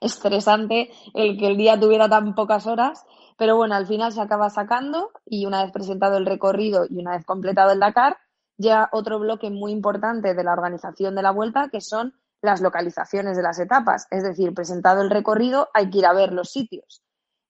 [0.00, 3.06] estresante el que el día tuviera tan pocas horas,
[3.38, 7.12] pero bueno, al final se acaba sacando y una vez presentado el recorrido y una
[7.12, 8.18] vez completado el Dakar,
[8.58, 13.36] ya otro bloque muy importante de la organización de la vuelta, que son las localizaciones
[13.36, 14.08] de las etapas.
[14.10, 17.04] Es decir, presentado el recorrido, hay que ir a ver los sitios.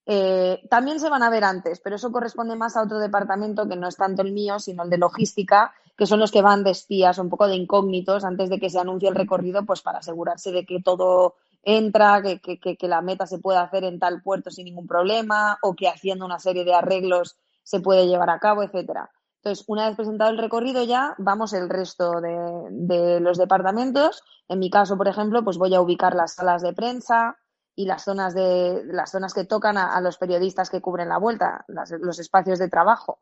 [0.04, 3.76] Eh, también se van a ver antes, pero eso corresponde más a otro departamento que
[3.76, 6.70] no es tanto el mío, sino el de logística, que son los que van de
[6.70, 10.50] espías, un poco de incógnitos antes de que se anuncie el recorrido, pues para asegurarse
[10.50, 14.64] de que todo entra, que, que, la meta se pueda hacer en tal puerto sin
[14.64, 19.10] ningún problema, o que haciendo una serie de arreglos se puede llevar a cabo, etcétera.
[19.36, 24.22] Entonces, una vez presentado el recorrido ya vamos el resto de, de, los departamentos.
[24.48, 27.38] En mi caso, por ejemplo, pues voy a ubicar las salas de prensa,
[27.74, 31.64] y las zonas de las zonas que tocan a, los periodistas que cubren la vuelta,
[31.68, 33.20] los espacios de trabajo.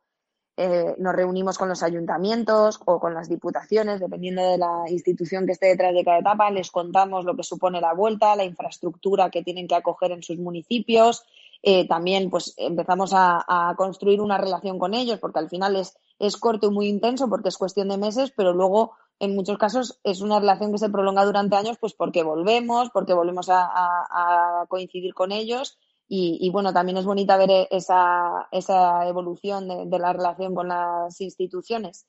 [0.62, 5.52] Eh, nos reunimos con los ayuntamientos o con las diputaciones, dependiendo de la institución que
[5.52, 9.42] esté detrás de cada etapa, les contamos lo que supone la vuelta, la infraestructura que
[9.42, 11.24] tienen que acoger en sus municipios.
[11.62, 16.66] Eh, también pues empezamos a, construir una relación con ellos, porque al final es corto
[16.66, 20.40] y muy intenso, porque es cuestión de meses, pero luego en muchos casos es una
[20.40, 25.78] relación que se prolonga durante años, pues porque volvemos, porque volvemos a, coincidir con ellos.
[26.12, 28.48] Y, bueno, también es bonita ver esa,
[29.06, 32.06] evolución de, la relación con las instituciones.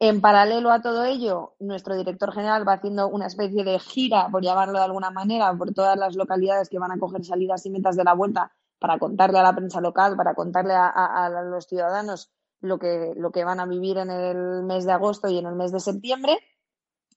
[0.00, 4.42] En paralelo a todo ello, nuestro director general va haciendo una especie de gira, por
[4.42, 7.96] llamarlo de alguna manera, por todas las localidades que van a coger salidas y metas
[7.96, 12.30] de la vuelta para contarle a la prensa local, para contarle a los ciudadanos
[12.60, 15.54] lo que, lo que van a vivir en el mes de agosto y en el
[15.54, 16.38] mes de septiembre.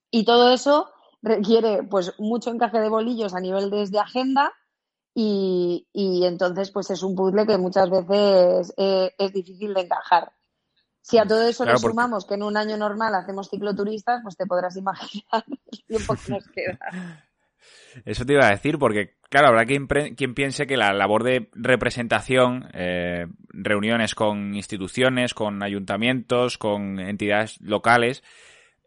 [0.09, 0.89] Y todo eso
[1.21, 4.53] requiere pues mucho encaje de bolillos a nivel desde agenda
[5.13, 10.31] y, y entonces pues es un puzzle que muchas veces eh, es, difícil de encajar.
[11.01, 14.45] Si a todo eso le sumamos que en un año normal hacemos cicloturistas, pues te
[14.45, 16.79] podrás imaginar el tiempo que nos queda.
[18.05, 21.49] Eso te iba a decir, porque, claro, habrá quien, quien piense que la labor de
[21.53, 28.23] representación, eh, reuniones con instituciones, con ayuntamientos, con entidades locales,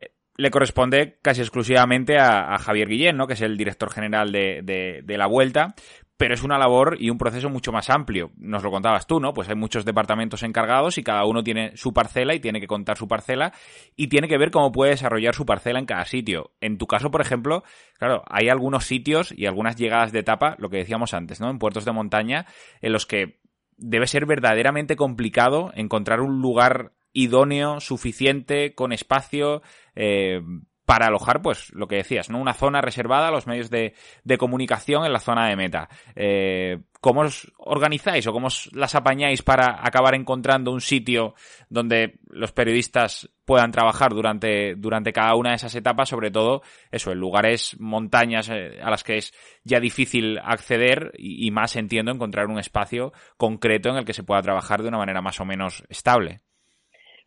[0.01, 3.27] eh, le corresponde casi exclusivamente a, Javier Guillén, ¿no?
[3.27, 5.75] que es el director general de, de, de la Vuelta,
[6.17, 8.31] pero es una labor y un proceso mucho más amplio.
[8.37, 9.35] Nos lo contabas tú, ¿no?
[9.35, 12.97] Pues hay muchos departamentos encargados y cada uno tiene su parcela y tiene que contar
[12.97, 13.53] su parcela
[13.97, 16.53] y tiene que ver cómo puede desarrollar su parcela en cada sitio.
[16.61, 17.65] En tu caso, por ejemplo,
[17.99, 21.51] claro, hay algunos sitios y algunas llegadas de etapa, lo que decíamos antes, ¿no?
[21.51, 22.47] En puertos de montaña,
[22.81, 23.41] en los que
[23.77, 29.63] debe ser verdaderamente complicado encontrar un lugar idóneo, suficiente, con espacio,
[29.95, 30.43] eh,
[30.85, 32.39] para alojar, pues lo que decías, ¿no?
[32.39, 33.95] Una zona reservada a los medios de,
[34.39, 35.89] comunicación en la zona de meta.
[36.15, 41.35] Eh, ¿Cómo os organizáis o cómo os las apañáis para acabar encontrando un sitio
[41.69, 46.09] donde los periodistas puedan trabajar durante, durante cada una de esas etapas?
[46.09, 49.33] Sobre todo, eso, en lugares, montañas eh, a las que es
[49.65, 54.25] ya difícil acceder y, y más entiendo encontrar un espacio concreto en el que se
[54.25, 56.44] pueda trabajar de una manera más o menos estable.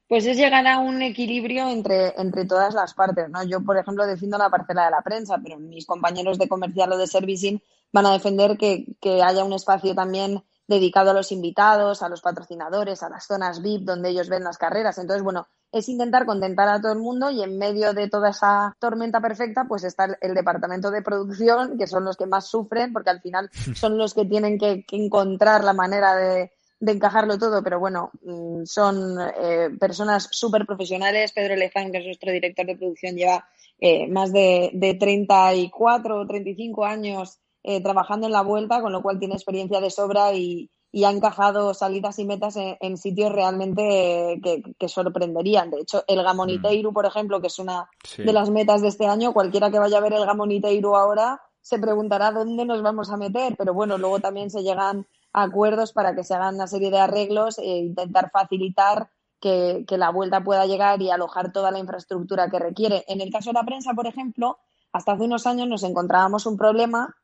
[0.08, 3.44] Pues es llegar a un equilibrio entre, entre todas las partes, ¿no?
[3.44, 6.98] Yo, por ejemplo, defiendo la parcela de la prensa, pero mis compañeros de comercial o
[6.98, 12.04] de servicing van a defender que, que haya un espacio también dedicado a los invitados,
[12.04, 14.98] a los patrocinadores, a las zonas VIP donde ellos ven las carreras.
[14.98, 18.76] Entonces, bueno, es intentar contentar a todo el mundo y en medio de toda esa
[18.80, 23.10] tormenta perfecta, pues está el, departamento de producción, que son los que más sufren, porque
[23.10, 27.80] al final son los que tienen que encontrar la manera de, de encajarlo todo, pero
[27.80, 31.32] bueno, mm, son eh, personas súper profesionales.
[31.32, 33.48] Pedro Lezán, que es nuestro director de producción, lleva
[33.80, 39.02] eh, más de, de 34 o 35 años eh, trabajando en la vuelta, con lo
[39.02, 44.40] cual tiene experiencia de sobra y, y ha encajado salidas y metas en, sitios realmente
[44.80, 45.70] que, sorprenderían.
[45.70, 46.94] De hecho, el Gamoniteiru, mm.
[46.94, 50.02] por ejemplo, que es una de las metas de este año, cualquiera que vaya a
[50.02, 54.50] ver el Gamoniteiru ahora se preguntará dónde nos vamos a meter, pero bueno, luego también
[54.50, 59.10] se llegan acuerdos para que se hagan una serie de arreglos e intentar facilitar
[59.40, 63.04] que, la vuelta pueda llegar y alojar toda la infraestructura que requiere.
[63.08, 64.58] En el caso de la prensa, por ejemplo,
[64.92, 67.16] hasta hace unos años nos encontrábamos un problema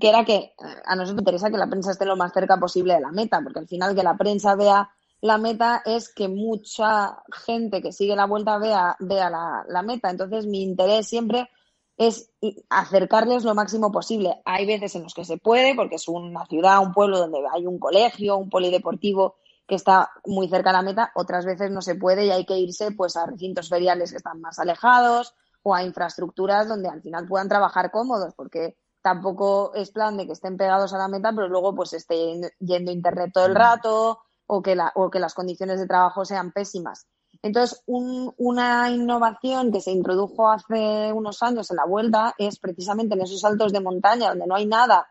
[0.00, 2.58] que era que eh, a nosotros nos interesa que la prensa esté lo más cerca
[2.58, 6.28] posible de la meta, porque al final que la prensa vea la meta es que
[6.28, 10.10] mucha gente que sigue la vuelta vea, vea la meta.
[10.10, 11.48] Entonces, mi interés siempre
[11.96, 12.30] es
[12.68, 14.40] acercarles lo máximo posible.
[14.44, 17.66] Hay veces en los que se puede, porque es una ciudad, un pueblo donde hay
[17.66, 19.36] un colegio, un polideportivo
[19.66, 22.56] que está muy cerca de la meta, otras veces no se puede y hay que
[22.56, 27.26] irse pues a recintos feriales que están más alejados o a infraestructuras donde al final
[27.26, 31.48] puedan trabajar cómodos, porque tampoco es plan de que estén pegados a la meta, pero
[31.48, 35.80] luego pues esté yendo internet todo el rato o que, la, o que las condiciones
[35.80, 37.06] de trabajo sean pésimas.
[37.42, 43.22] Entonces, una innovación que se introdujo hace unos años en la vuelta es precisamente en
[43.22, 45.08] esos saltos de montaña donde no hay nada,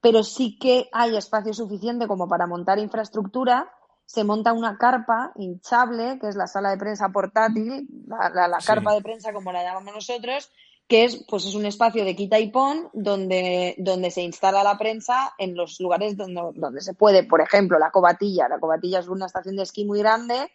[0.00, 3.70] pero sí que hay espacio suficiente como para montar infraestructura
[4.12, 9.00] se monta una carpa hinchable, que es la sala de prensa portátil, la, carpa de
[9.00, 10.50] prensa como la llamamos nosotros,
[10.86, 14.76] que es, pues es un espacio de quita y pon donde, donde se instala la
[14.76, 17.24] prensa en los lugares donde, donde se puede.
[17.24, 18.48] Por ejemplo, la Cobatilla.
[18.48, 20.50] La Cobatilla es una estación de esquí muy grande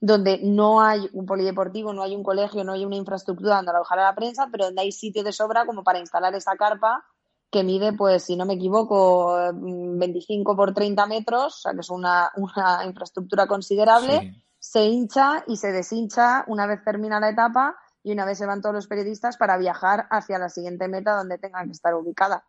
[0.00, 3.98] donde no hay un polideportivo, no hay un colegio, no hay una infraestructura donde alojar
[3.98, 7.04] a la prensa, pero donde hay sitio de sobra como para instalar esa carpa
[7.50, 11.90] que mide, pues, si no me equivoco, 25 por 30 metros, o sea que es
[11.90, 18.12] una, una infraestructura considerable, se hincha y se deshincha una vez termina la etapa y
[18.12, 21.66] una vez se van todos los periodistas para viajar hacia la siguiente meta donde tengan
[21.66, 22.44] que estar ubicada.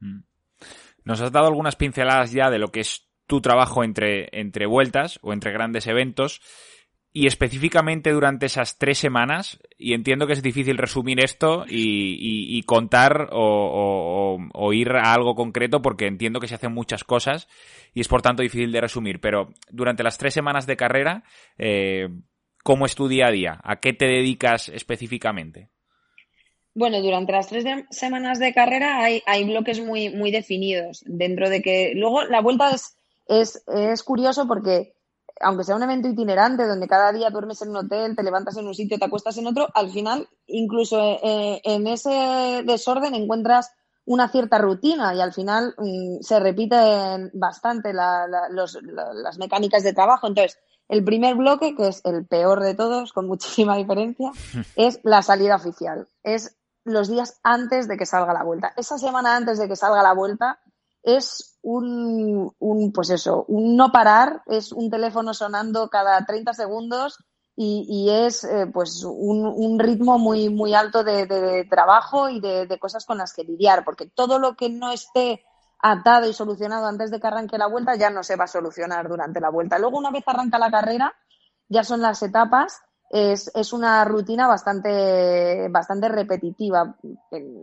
[0.00, 0.20] Mm.
[1.04, 5.18] Nos has dado algunas pinceladas ya de lo que es tu trabajo entre, entre vueltas
[5.22, 6.40] o entre grandes eventos
[7.16, 13.30] y específicamente durante esas tres semanas, y entiendo que es difícil resumir esto y, contar
[13.32, 17.48] o, ir a algo concreto porque entiendo que se hacen muchas cosas
[17.94, 21.24] y es por tanto difícil de resumir, pero durante las tres semanas de carrera,
[21.56, 22.10] eh,
[22.62, 23.60] ¿cómo es tu día a día?
[23.64, 25.70] ¿A qué te dedicas específicamente?
[26.74, 31.62] Bueno, durante las tres semanas de carrera hay, hay bloques muy, muy definidos, dentro de
[31.62, 34.96] que luego la vuelta es, es, es curioso porque
[35.40, 38.66] aunque sea un evento itinerante donde cada día duermes en un hotel, te levantas en
[38.66, 43.72] un sitio, te acuestas en otro, al final, incluso eh, en ese desorden encuentras
[44.06, 50.28] una cierta rutina y al final mm, se repiten bastante las mecánicas de trabajo.
[50.28, 50.58] Entonces,
[50.88, 54.30] el primer bloque, que es el peor de todos, con muchísima diferencia,
[54.76, 56.08] es la salida oficial.
[56.22, 58.72] Es los días antes de que salga la vuelta.
[58.76, 60.60] Esa semana antes de que salga la vuelta
[61.06, 67.18] es un, un, pues eso, un no parar, es un teléfono sonando cada 30 segundos
[67.54, 72.40] y, y es eh, pues un, un, ritmo muy, muy alto de, de, trabajo y
[72.40, 75.44] de, de, cosas con las que lidiar, porque todo lo que no esté
[75.78, 79.08] atado y solucionado antes de que arranque la vuelta ya no se va a solucionar
[79.08, 79.78] durante la vuelta.
[79.78, 81.14] Luego, una vez arranca la carrera,
[81.68, 86.96] ya son las etapas es, es, una rutina bastante, bastante repetitiva,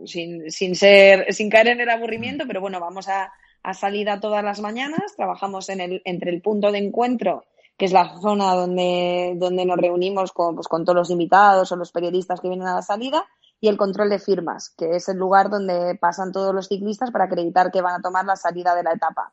[0.04, 3.32] sin, sin, ser, sin caer en el aburrimiento, pero bueno, vamos a,
[3.62, 7.44] a salida todas las mañanas, trabajamos en el, entre el punto de encuentro,
[7.76, 11.76] que es la zona donde, donde nos reunimos con, pues, con todos los invitados o
[11.76, 13.26] los periodistas que vienen a la salida,
[13.60, 17.24] y el control de firmas, que es el lugar donde pasan todos los ciclistas para
[17.24, 19.32] acreditar que van a tomar la salida de la etapa.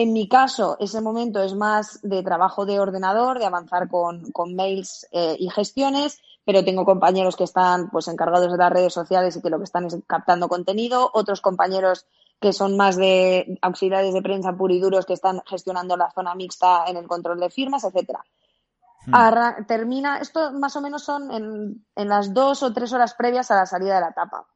[0.00, 5.08] En mi caso, ese momento es más de trabajo de ordenador, de avanzar con, mails
[5.10, 9.42] eh, y gestiones, pero tengo compañeros que están pues encargados de las redes sociales y
[9.42, 12.06] que lo que están es captando contenido, otros compañeros
[12.40, 16.96] que son más de auxiliares de prensa puriduros que están gestionando la zona mixta en
[16.96, 18.24] el control de firmas, etcétera.
[19.04, 19.66] Hmm.
[19.66, 23.56] termina, esto más o menos son en, en las dos o tres horas previas a
[23.56, 24.46] la salida de la etapa.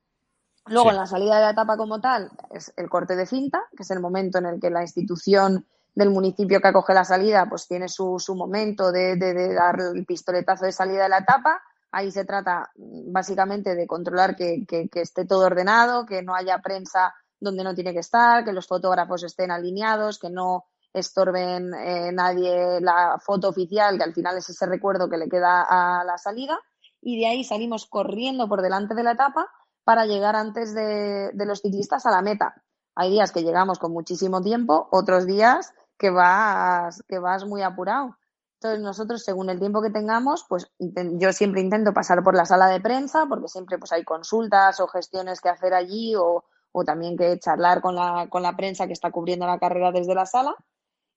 [0.67, 3.83] Luego, en la salida de la etapa como tal, es el corte de cinta, que
[3.83, 7.67] es el momento en el que la institución del municipio que acoge la salida, pues
[7.67, 11.61] tiene su, su momento de, de, dar el pistoletazo de salida de la etapa.
[11.91, 16.59] Ahí se trata mm, básicamente de controlar que, que, esté todo ordenado, que no haya
[16.59, 22.13] prensa donde no tiene que estar, que los fotógrafos estén alineados, que no estorben eh,
[22.13, 26.17] nadie la foto oficial, que al final es ese recuerdo que le queda a la
[26.19, 26.59] salida.
[27.01, 29.51] Y de ahí salimos corriendo por delante de la etapa
[29.85, 32.62] para llegar antes de, los ciclistas a la meta.
[32.95, 38.16] Hay días que llegamos con muchísimo tiempo, otros días que vas, que vas muy apurado.
[38.61, 42.68] Entonces nosotros, según el tiempo que tengamos, pues yo siempre intento pasar por la sala
[42.68, 47.16] de prensa, porque siempre pues hay consultas o gestiones que hacer allí o, o también
[47.16, 50.55] que charlar con la, con la prensa que está cubriendo la carrera desde la sala.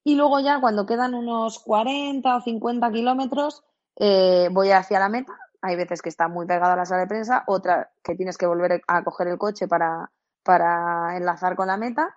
[0.04, 3.64] Y luego ya cuando quedan unos 40 o 50 kilómetros,
[3.98, 5.34] eh, voy hacia la meta.
[5.66, 8.46] Hay veces que está muy pegada a la sala de prensa, otra que tienes que
[8.46, 10.12] volver a coger el coche para,
[10.44, 12.16] para enlazar con la meta.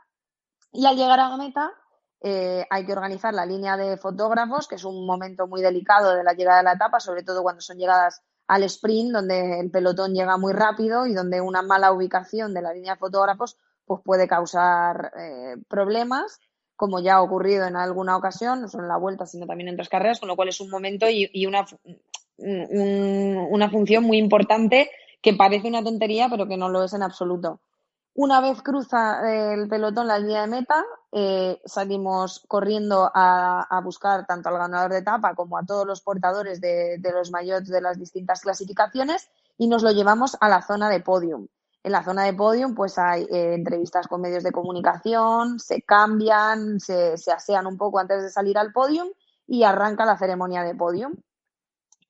[0.71, 1.73] Y al llegar a la meta,
[2.21, 6.25] eh, hay que organizar la línea de fotógrafos, que es un momento muy delicado de
[6.25, 10.13] la llegada de la etapa, sobre todo cuando son llegadas al sprint, donde el pelotón
[10.13, 14.29] llega muy rápido y donde una mala ubicación de la línea de fotógrafos pues puede
[14.29, 16.39] causar eh, problemas,
[16.77, 19.75] como ya ha ocurrido en alguna ocasión, no solo en la vuelta, sino también en
[19.75, 21.67] otras carreras, con lo cual es un momento y, una,
[22.39, 27.61] una función muy importante que parece una tontería, pero que no lo es en absoluto.
[28.15, 34.49] Una vez cruza el pelotón la línea de meta, eh, salimos corriendo a, buscar tanto
[34.49, 38.41] al ganador de etapa como a todos los portadores de, los mayores de las distintas
[38.41, 41.47] clasificaciones y nos lo llevamos a la zona de podium.
[41.85, 46.81] En la zona de podium pues hay eh, entrevistas con medios de comunicación, se cambian,
[46.81, 49.09] se, se asean un poco antes de salir al podium
[49.47, 51.15] y arranca la ceremonia de podium.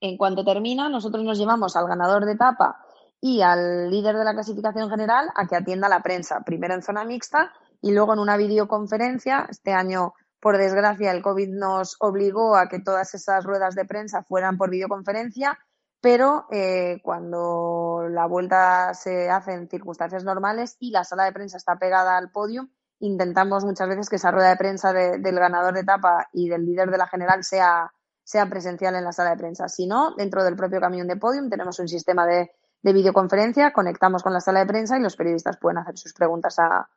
[0.01, 2.85] En cuanto termina, nosotros nos llevamos al ganador de etapa
[3.21, 7.05] y al líder de la clasificación general a que atienda la prensa, primero en zona
[7.05, 9.47] mixta y luego en una videoconferencia.
[9.51, 14.23] Este año, por desgracia, el COVID nos obligó a que todas esas ruedas de prensa
[14.23, 15.59] fueran por videoconferencia,
[16.01, 21.57] pero eh, cuando la vuelta se hace en circunstancias normales y la sala de prensa
[21.57, 22.69] está pegada al podio,
[23.01, 26.91] intentamos muchas veces que esa rueda de prensa del ganador de etapa y del líder
[26.91, 27.93] de la general sea,
[28.29, 29.69] sea presencial en la sala de prensa.
[29.69, 32.51] Si no, dentro del propio camión de podium tenemos un sistema de
[32.83, 36.59] de videoconferencia, conectamos con la sala de prensa y los periodistas pueden hacer sus preguntas
[36.59, 36.89] a,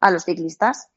[0.00, 0.88] a los ciclistas.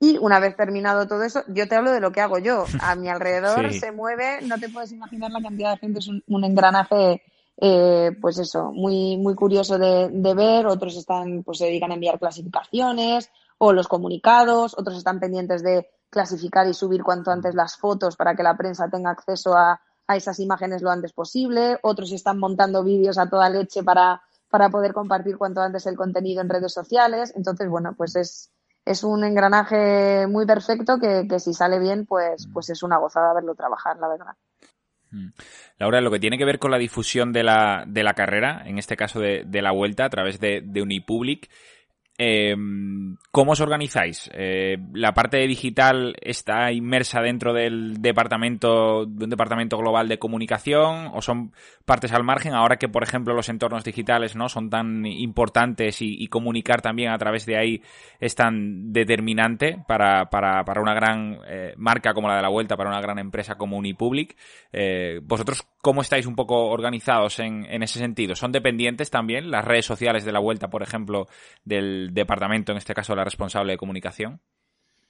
[0.00, 2.64] Y una vez terminado todo eso, yo te hablo de lo que hago yo.
[2.80, 6.44] A mi alrededor se mueve, no te puedes imaginar la cantidad de gente, es un,
[6.44, 7.22] engranaje,
[7.60, 10.66] eh, pues eso, muy, muy curioso de, de, ver.
[10.66, 15.88] Otros están, pues se dedican a enviar clasificaciones o los comunicados, otros están pendientes de
[16.12, 20.16] clasificar y subir cuanto antes las fotos para que la prensa tenga acceso a, a
[20.16, 24.92] esas imágenes lo antes posible, otros están montando vídeos a toda leche para, para poder
[24.92, 27.32] compartir cuanto antes el contenido en redes sociales.
[27.34, 28.52] Entonces, bueno, pues es,
[28.84, 33.32] es un engranaje muy perfecto que, que si sale bien, pues, pues es una gozada
[33.32, 34.36] verlo trabajar, la verdad.
[35.78, 38.78] Laura, lo que tiene que ver con la difusión de la, de la carrera, en
[38.78, 41.50] este caso de, de la vuelta a través de, de Unipublic,
[42.22, 42.56] eh,
[43.30, 44.30] ¿Cómo os organizáis?
[44.34, 51.10] Eh, ¿La parte digital está inmersa dentro del departamento, de un departamento global de comunicación
[51.14, 51.52] o son
[51.86, 52.52] partes al margen?
[52.52, 57.18] Ahora que, por ejemplo, los entornos digitales no son tan importantes y, comunicar también a
[57.18, 57.82] través de ahí
[58.18, 62.76] es tan determinante para, para, para una gran eh, marca como la de la Vuelta,
[62.76, 64.36] para una gran empresa como Unipublic.
[64.72, 68.34] Eh, ¿Vosotros cómo estáis un poco organizados en, en ese sentido?
[68.34, 71.28] ¿Son dependientes también las redes sociales de la Vuelta, por ejemplo,
[71.64, 74.40] del departamento, en este caso la responsable de comunicación?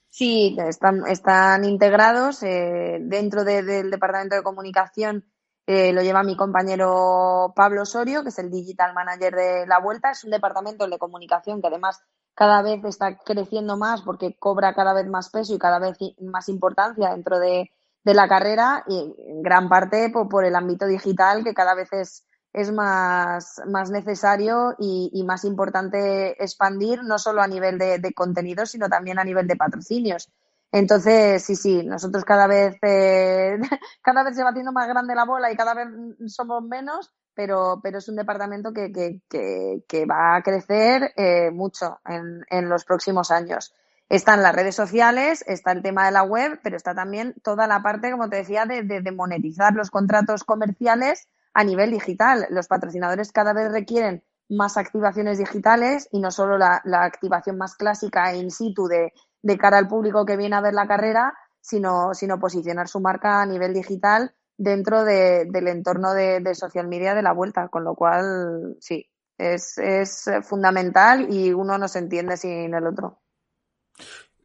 [0.09, 2.43] Sí, están, están integrados.
[2.43, 5.25] Eh, dentro del departamento de comunicación
[5.67, 10.11] eh, lo lleva mi compañero Pablo Osorio, que es el Digital Manager de la Vuelta.
[10.11, 12.03] Es un departamento de comunicación que además
[12.35, 16.49] cada vez está creciendo más porque cobra cada vez más peso y cada vez más
[16.49, 17.71] importancia dentro de,
[18.05, 22.71] la carrera y en gran parte por el ámbito digital que cada vez es es
[22.71, 28.89] más, más necesario y, más importante expandir, no solo a nivel de, de contenidos, sino
[28.89, 30.31] también a nivel de patrocinios.
[30.71, 33.59] Entonces, sí, sí, nosotros cada vez, eh,
[34.03, 35.89] cada vez se va haciendo más grande la bola y cada vez
[36.27, 42.01] somos menos, pero, pero es un departamento que, que, que, va a crecer eh, mucho
[42.07, 43.75] en, en los próximos años.
[44.09, 47.83] Están las redes sociales, está el tema de la web, pero está también toda la
[47.83, 52.47] parte, como te decía, de, de monetizar los contratos comerciales a nivel digital.
[52.51, 58.35] Los patrocinadores cada vez requieren más activaciones digitales y no solo la, activación más clásica
[58.35, 62.39] in situ de, de, cara al público que viene a ver la carrera, sino, sino
[62.39, 67.33] posicionar su marca a nivel digital dentro del entorno de, de, social media de la
[67.33, 72.87] vuelta, con lo cual sí, es, es fundamental y uno no se entiende sin el
[72.87, 73.23] otro.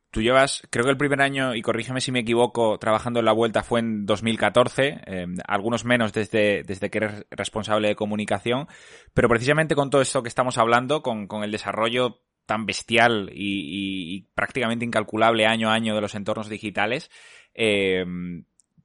[0.10, 3.34] Tú llevas, creo que el primer año, y corrígeme si me equivoco, trabajando en la
[3.34, 8.68] vuelta fue en 2014, eh, algunos menos desde, desde que eres responsable de comunicación,
[9.14, 14.26] pero precisamente con todo esto que estamos hablando, con, con el desarrollo tan bestial y,
[14.34, 17.12] prácticamente incalculable año a año de los entornos digitales,
[17.54, 18.06] eh,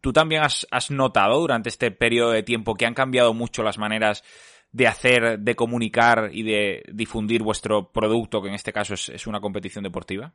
[0.00, 4.24] ¿tú también has, notado durante este periodo de tiempo que han cambiado mucho las maneras
[4.72, 9.40] de hacer, de comunicar y de difundir vuestro producto, que en este caso es una
[9.40, 10.34] competición deportiva?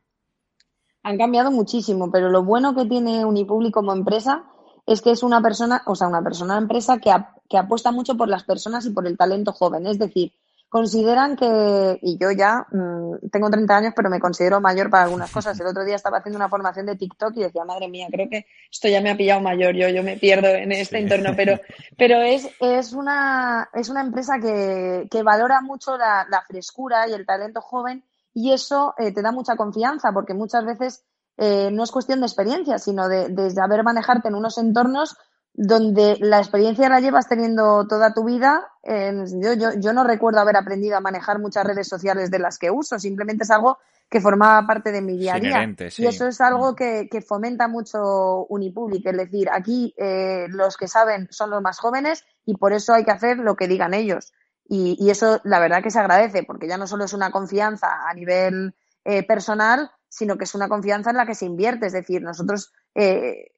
[1.02, 4.44] Han cambiado muchísimo, pero lo bueno que tiene Unipublic como empresa
[4.86, 7.10] es que es una persona, o sea, una persona, empresa que,
[7.48, 9.86] que apuesta mucho por las personas y por el talento joven.
[9.86, 10.32] Es decir,
[10.68, 15.30] consideran que, y yo ya mm, tengo 30 años, pero me considero mayor para algunas
[15.30, 15.58] cosas.
[15.58, 18.46] El otro día estaba haciendo una formación de TikTok y decía, madre mía, creo que
[18.70, 21.58] esto ya me ha pillado mayor, yo, yo me pierdo en este entorno, pero,
[21.96, 27.12] pero es, es, una, es una empresa que, que valora mucho la, la, frescura y
[27.12, 28.04] el talento joven
[28.34, 31.04] y eso eh, te da mucha confianza porque muchas veces
[31.36, 35.16] eh, no es cuestión de experiencia, sino de, de saber manejarte en unos entornos
[35.54, 38.64] donde la experiencia la llevas teniendo toda tu vida.
[38.84, 42.70] yo, yo, yo, no recuerdo haber aprendido a manejar muchas redes sociales de las que
[42.70, 45.74] uso, simplemente es algo que formaba parte de mi día a día.
[45.96, 46.74] Y eso es algo mm.
[46.74, 51.78] que, que, fomenta mucho Unipublic, es decir, aquí eh, los que saben son los más
[51.78, 54.32] jóvenes y por eso hay que hacer lo que digan ellos.
[54.68, 58.08] Y, y eso la verdad que se agradece, porque ya no solo es una confianza
[58.08, 61.86] a nivel eh, personal, sino que es una confianza en la que se invierte.
[61.86, 63.52] Es decir, nosotros eh,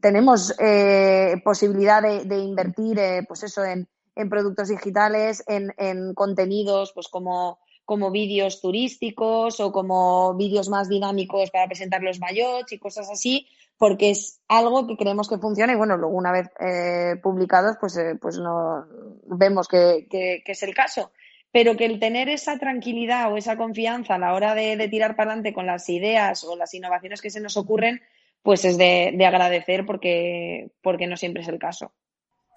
[0.00, 6.92] tenemos eh, posibilidad de, invertir, eh, pues eso, en, en productos digitales, en, en, contenidos,
[6.94, 12.78] pues como, como vídeos turísticos o como vídeos más dinámicos para presentar los mayots y
[12.78, 13.46] cosas así,
[13.78, 17.96] porque es algo que creemos que funciona y bueno, luego una vez eh, publicados, pues,
[17.96, 18.86] eh, pues no
[19.26, 21.12] vemos que, que, es el caso.
[21.52, 25.16] Pero que el tener esa tranquilidad o esa confianza a la hora de, de tirar
[25.16, 28.02] para adelante con las ideas o las innovaciones que se nos ocurren,
[28.46, 31.92] pues es de, agradecer porque, porque no siempre es el caso.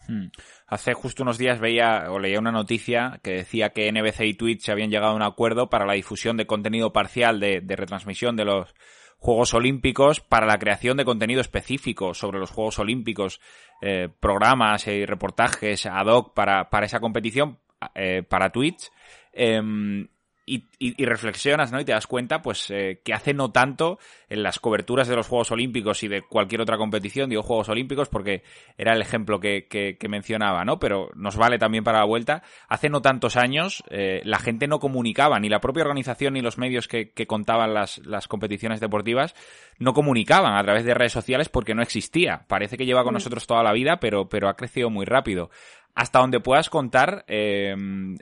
[0.07, 0.27] Hmm.
[0.67, 4.69] Hace justo unos días veía o leía una noticia que decía que NBC y Twitch
[4.69, 8.75] habían llegado a un acuerdo para la difusión de contenido parcial de, retransmisión de los
[9.19, 13.41] Juegos Olímpicos para la creación de contenido específico sobre los Juegos Olímpicos,
[13.81, 17.59] eh, programas y reportajes ad hoc para, para esa competición
[17.95, 18.89] eh, para Twitch.
[19.33, 20.07] Em,
[20.49, 21.79] y, reflexionas, ¿no?
[21.79, 25.27] Y te das cuenta, pues, eh, que hace no tanto en las coberturas de los
[25.27, 28.43] Juegos Olímpicos y de cualquier otra competición, digo Juegos Olímpicos porque
[28.77, 30.79] era el ejemplo que, mencionaba, ¿no?
[30.79, 32.41] Pero nos vale también para la vuelta.
[32.67, 36.57] Hace no tantos años eh, la gente no comunicaba, ni la propia organización ni los
[36.57, 39.35] medios que, contaban las, las competiciones deportivas
[39.77, 42.45] no comunicaban a través de redes sociales porque no existía.
[42.47, 43.17] Parece que lleva con mm.
[43.17, 45.51] nosotros toda la vida, pero, pero ha crecido muy rápido
[45.99, 47.75] hasta donde puedas contar, eh,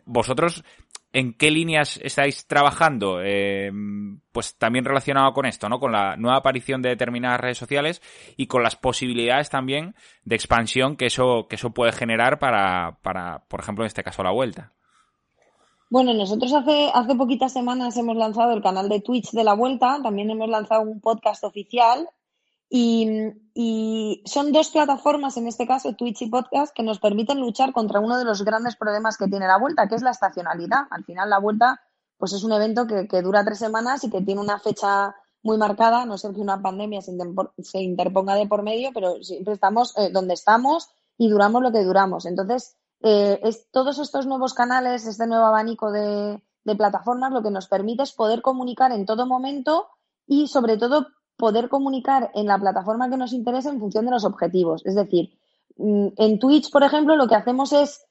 [0.04, 0.64] vosotros
[1.14, 3.72] en qué líneas estáis trabajando, eh,
[4.32, 5.80] pues también relacionado con esto, ¿no?
[5.80, 8.02] Con la nueva aparición de determinadas redes sociales
[8.36, 13.44] y con las posibilidades también de expansión que eso, que eso puede generar para, para,
[13.48, 14.74] por ejemplo, en este caso, la vuelta.
[15.92, 20.00] Bueno, nosotros hace, hace poquitas semanas hemos lanzado el canal de Twitch de la Vuelta,
[20.02, 22.10] también hemos lanzado un podcast oficial
[22.70, 28.00] y, son dos plataformas, en este caso Twitch y Podcast, que nos permiten luchar contra
[28.00, 30.88] uno de los grandes problemas que tiene la vuelta, que es la estacionalidad.
[30.90, 31.82] Al final la vuelta
[32.18, 36.06] pues es un evento que, dura tres semanas y que tiene una fecha muy marcada,
[36.06, 40.34] no sé que una pandemia se, interponga de por medio, pero siempre estamos eh, donde
[40.34, 42.26] estamos y duramos lo que duramos.
[42.26, 46.42] Entonces, eh, es, todos estos nuevos canales, este nuevo abanico de
[46.76, 49.88] plataformas, lo que nos permite es poder comunicar en todo momento
[50.26, 51.08] y sobre todo
[51.38, 54.86] poder comunicar en la plataforma que nos interesa en función de los objetivos.
[54.86, 55.30] Es decir,
[55.78, 58.06] mm, en Twitch, por ejemplo, lo que hacemos es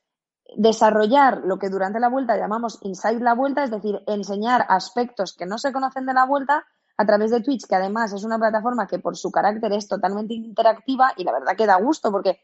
[0.56, 5.44] desarrollar lo que durante la vuelta llamamos inside la vuelta, es decir, enseñar aspectos que
[5.44, 6.64] no se conocen de la vuelta
[6.96, 10.34] a través de Twitch, que además es una plataforma que por su carácter es totalmente
[10.34, 12.38] interactiva y la verdad que da gusto porque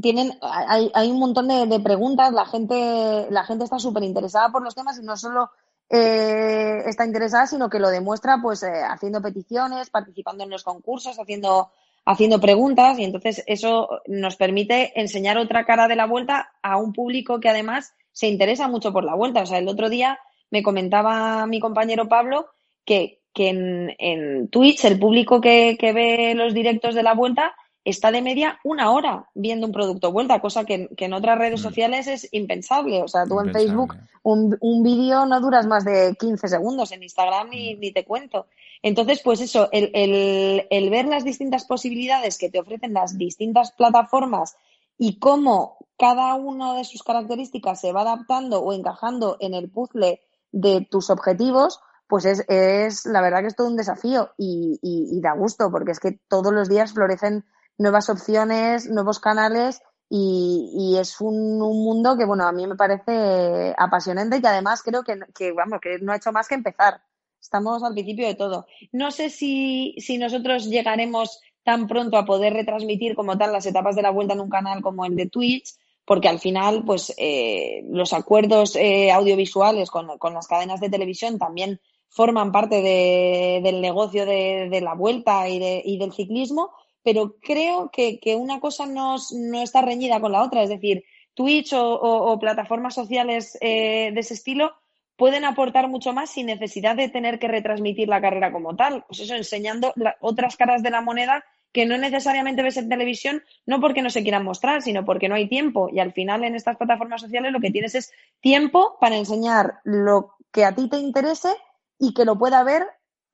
[0.00, 4.50] tienen, hay, hay un montón de, de, preguntas, la gente, la gente está súper interesada
[4.50, 5.50] por los temas y no solo
[5.90, 11.18] eh, está interesada, sino que lo demuestra pues eh, haciendo peticiones, participando en los concursos,
[11.18, 11.70] haciendo,
[12.04, 16.92] haciendo preguntas y entonces eso nos permite enseñar otra cara de la vuelta a un
[16.92, 19.42] público que además se interesa mucho por la vuelta.
[19.42, 20.18] O sea, el otro día
[20.50, 22.48] me comentaba mi compañero Pablo
[22.84, 27.54] que, que en, en Twitch el público que, que ve los directos de la vuelta
[27.84, 31.62] está de media una hora viendo un producto vuelta, cosa que, en otras redes mm.
[31.62, 33.02] sociales es impensable.
[33.02, 37.02] O sea, tú en Facebook un, un vídeo no duras más de 15 segundos, en
[37.02, 37.80] Instagram ni, mm.
[37.80, 38.46] ni te cuento.
[38.82, 43.72] Entonces, pues eso, el, el, el, ver las distintas posibilidades que te ofrecen las distintas
[43.72, 44.56] plataformas
[44.98, 50.20] y cómo cada una de sus características se va adaptando o encajando en el puzzle
[50.52, 55.16] de tus objetivos, pues es, es la verdad que es todo un desafío y, y,
[55.16, 57.44] y da gusto, porque es que todos los días florecen
[57.78, 64.38] nuevas opciones, nuevos canales y, es un, mundo que, bueno, a mí me parece apasionante
[64.42, 67.00] y además creo que, que, vamos, que no ha hecho más que empezar.
[67.40, 68.66] Estamos al principio de todo.
[68.92, 73.96] No sé si, si nosotros llegaremos tan pronto a poder retransmitir como tal las etapas
[73.96, 77.82] de la vuelta en un canal como el de Twitch, porque al final, pues, eh,
[77.88, 83.80] los acuerdos eh, audiovisuales con, con, las cadenas de televisión también forman parte de, del
[83.80, 86.70] negocio de, de la vuelta y, de, y, del ciclismo,
[87.04, 90.62] pero creo que, que una cosa no, no, está reñida con la otra.
[90.62, 94.72] Es decir, Twitch o, plataformas sociales eh, de ese estilo
[95.16, 99.04] pueden aportar mucho más sin necesidad de tener que retransmitir la carrera como tal.
[99.06, 103.80] Pues eso, enseñando otras caras de la moneda que no necesariamente ves en televisión, no
[103.80, 105.90] porque no se quieran mostrar, sino porque no hay tiempo.
[105.92, 110.36] Y al final en estas plataformas sociales lo que tienes es tiempo para enseñar lo
[110.50, 111.54] que a ti te interese
[111.98, 112.86] y que lo pueda ver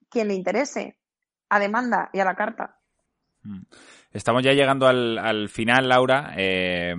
[0.09, 0.99] quien le interese,
[1.49, 2.80] a demanda y a la carta.
[3.43, 3.63] Mm.
[4.13, 6.35] Estamos ya llegando al, final, Laura.
[6.37, 6.95] Eh,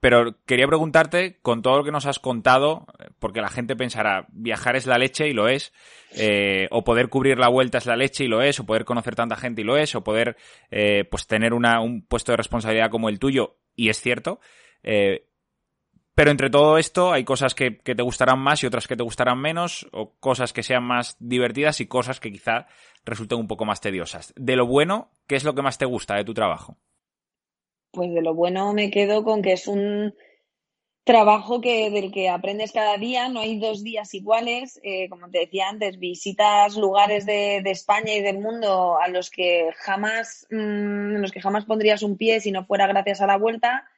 [0.00, 2.86] pero quería preguntarte, con todo lo que nos has contado,
[3.18, 5.72] porque la gente pensará, viajar es la leche y lo es,
[6.14, 9.16] eh, o poder cubrir la vuelta es la leche y lo es, o poder conocer
[9.16, 10.36] tanta gente y lo es, o poder
[10.70, 14.38] eh, pues tener una, un puesto de responsabilidad como el tuyo, y es cierto.
[16.18, 19.38] Pero entre todo esto hay cosas que, te gustarán más y otras que te gustarán
[19.40, 22.66] menos, o cosas que sean más divertidas y cosas que quizá
[23.04, 24.32] resulten un poco más tediosas.
[24.36, 26.76] De lo bueno, ¿qué es lo que más te gusta de tu trabajo?
[27.90, 30.14] pues de lo bueno me quedo con que es un
[31.04, 34.78] trabajo que, del que aprendes cada día, no hay dos días iguales.
[34.82, 39.70] Eh, como te decía antes, visitas lugares de, España y del mundo a los que
[39.78, 43.88] jamás, mm, los que jamás pondrías un pie si no fuera gracias a la vuelta.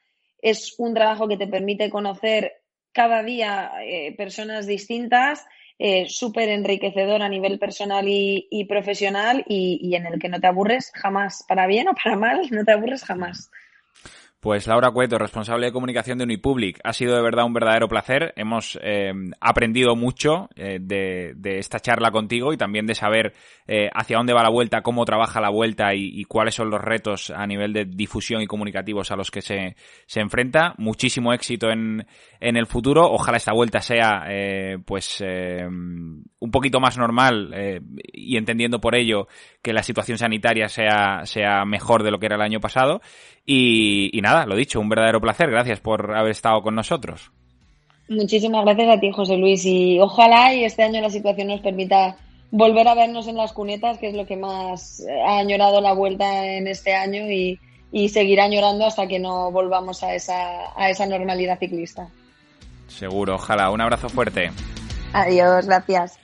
[0.41, 5.45] Es un trabajo que te permite conocer cada día eh, personas distintas,
[5.83, 10.45] eh, súper enriquecedor a nivel personal y, profesional y, y, en el que no te
[10.45, 13.49] aburres jamás, para bien o para mal, no te aburres jamás.
[14.41, 18.33] Pues Laura Cueto, responsable de comunicación de Unipublic, ha sido de verdad un verdadero placer.
[18.35, 23.33] Hemos eh, aprendido mucho eh, de, esta charla contigo y también de saber
[23.67, 27.29] eh, hacia dónde va la vuelta, cómo trabaja la vuelta y, cuáles son los retos
[27.29, 29.75] a nivel de difusión y comunicativos a los que se,
[30.07, 30.73] se enfrenta.
[30.79, 32.07] Muchísimo éxito en,
[32.39, 33.11] en el futuro.
[33.11, 34.25] Ojalá esta vuelta sea
[34.85, 37.53] pues un poquito más normal
[38.11, 39.27] y entendiendo por ello
[39.61, 43.01] que la situación sanitaria sea, sea mejor de lo que era el año pasado.
[43.45, 45.49] Y, nada, lo dicho, un verdadero placer.
[45.49, 47.31] Gracias por haber estado con nosotros.
[48.09, 49.65] Muchísimas gracias a ti, José Luis.
[49.65, 52.17] Y ojalá y este año la situación nos permita
[52.49, 56.45] volver a vernos en las cunetas, que es lo que más ha añorado la vuelta
[56.45, 57.59] en este año y,
[57.91, 62.09] y seguirá añorando hasta que no volvamos a esa, a esa normalidad ciclista.
[62.87, 63.69] Seguro, ojalá.
[63.69, 64.51] Un abrazo fuerte.
[65.13, 66.19] Adiós, gracias.